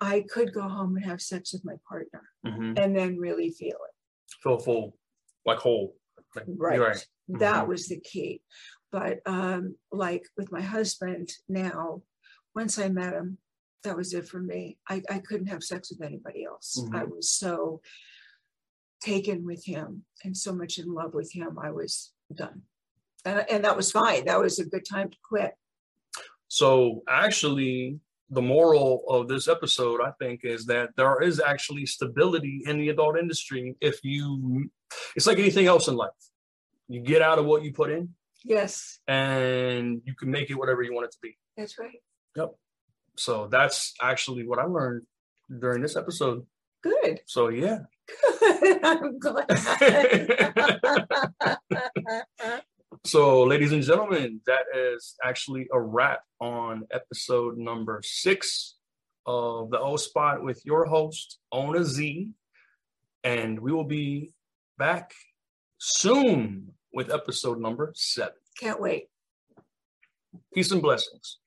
I 0.00 0.24
could 0.28 0.52
go 0.52 0.62
home 0.62 0.96
and 0.96 1.04
have 1.04 1.20
sex 1.20 1.52
with 1.52 1.64
my 1.64 1.74
partner 1.88 2.22
Mm-hmm. 2.46 2.74
and 2.78 2.96
then 2.96 3.16
really 3.18 3.50
feel 3.50 3.70
it. 3.88 3.94
Feel 4.42 4.58
full, 4.58 4.96
like 5.44 5.58
whole. 5.58 5.96
Like, 6.34 6.44
Right. 6.46 6.78
Right. 6.78 7.06
That 7.28 7.64
Mhm. 7.64 7.68
was 7.68 7.88
the 7.88 7.98
key. 8.00 8.42
But 8.92 9.18
um, 9.26 9.76
like 9.90 10.22
with 10.36 10.52
my 10.52 10.60
husband 10.60 11.28
now, 11.48 12.02
once 12.54 12.78
I 12.78 12.88
met 12.88 13.14
him, 13.14 13.38
that 13.82 13.96
was 13.96 14.14
it 14.14 14.28
for 14.28 14.40
me. 14.40 14.78
I, 14.88 15.02
I 15.10 15.18
couldn't 15.18 15.48
have 15.48 15.62
sex 15.64 15.90
with 15.90 16.02
anybody 16.06 16.44
else. 16.44 16.80
I 16.92 17.04
was 17.04 17.30
so 17.30 17.80
taken 19.06 19.44
with 19.44 19.64
him 19.64 20.02
and 20.24 20.36
so 20.36 20.52
much 20.52 20.78
in 20.78 20.92
love 20.92 21.14
with 21.14 21.30
him, 21.32 21.58
I 21.62 21.70
was 21.70 22.12
done. 22.34 22.62
And, 23.24 23.44
and 23.50 23.64
that 23.64 23.76
was 23.76 23.90
fine. 23.90 24.24
That 24.26 24.40
was 24.40 24.58
a 24.58 24.64
good 24.64 24.84
time 24.88 25.10
to 25.10 25.16
quit. 25.30 25.52
So 26.48 27.02
actually, 27.08 27.98
the 28.30 28.42
moral 28.42 29.02
of 29.08 29.28
this 29.28 29.48
episode, 29.48 30.00
I 30.00 30.12
think, 30.20 30.40
is 30.44 30.66
that 30.66 30.90
there 30.96 31.20
is 31.22 31.40
actually 31.40 31.86
stability 31.86 32.62
in 32.66 32.78
the 32.78 32.88
adult 32.88 33.18
industry 33.18 33.76
if 33.80 33.96
you. 34.04 34.70
It's 35.16 35.26
like 35.26 35.38
anything 35.38 35.66
else 35.66 35.88
in 35.88 35.96
life. 35.96 36.10
You 36.88 37.00
get 37.00 37.22
out 37.22 37.38
of 37.40 37.46
what 37.46 37.62
you 37.64 37.72
put 37.72 37.90
in, 37.90 38.14
Yes, 38.44 39.00
and 39.08 40.00
you 40.04 40.14
can 40.14 40.30
make 40.30 40.50
it 40.50 40.54
whatever 40.54 40.82
you 40.82 40.94
want 40.94 41.06
it 41.06 41.12
to 41.12 41.18
be. 41.20 41.36
that's 41.56 41.78
right. 41.78 42.00
Yep. 42.36 42.54
So 43.16 43.48
that's 43.50 43.94
actually 44.00 44.46
what 44.46 44.58
I 44.60 44.64
learned 44.64 45.02
during 45.60 45.82
this 45.82 45.96
episode. 45.96 46.46
Good. 46.82 47.20
So 47.26 47.48
yeah. 47.48 47.78
I'm 48.82 49.18
glad. 49.18 49.46
So, 53.04 53.44
ladies 53.44 53.70
and 53.70 53.84
gentlemen, 53.84 54.40
that 54.46 54.64
is 54.74 55.14
actually 55.22 55.68
a 55.72 55.80
wrap 55.80 56.22
on 56.40 56.88
episode 56.90 57.56
number 57.56 58.00
six 58.02 58.78
of 59.26 59.70
the 59.70 59.78
O 59.78 59.96
Spot 59.96 60.42
with 60.42 60.60
your 60.64 60.86
host, 60.86 61.38
Ona 61.52 61.84
Zee. 61.84 62.30
And 63.22 63.60
we 63.60 63.70
will 63.70 63.84
be 63.84 64.32
back 64.76 65.12
soon 65.78 66.72
with 66.92 67.12
episode 67.12 67.60
number 67.60 67.92
seven. 67.94 68.34
Can't 68.58 68.80
wait. 68.80 69.04
Peace 70.52 70.72
and 70.72 70.82
blessings. 70.82 71.38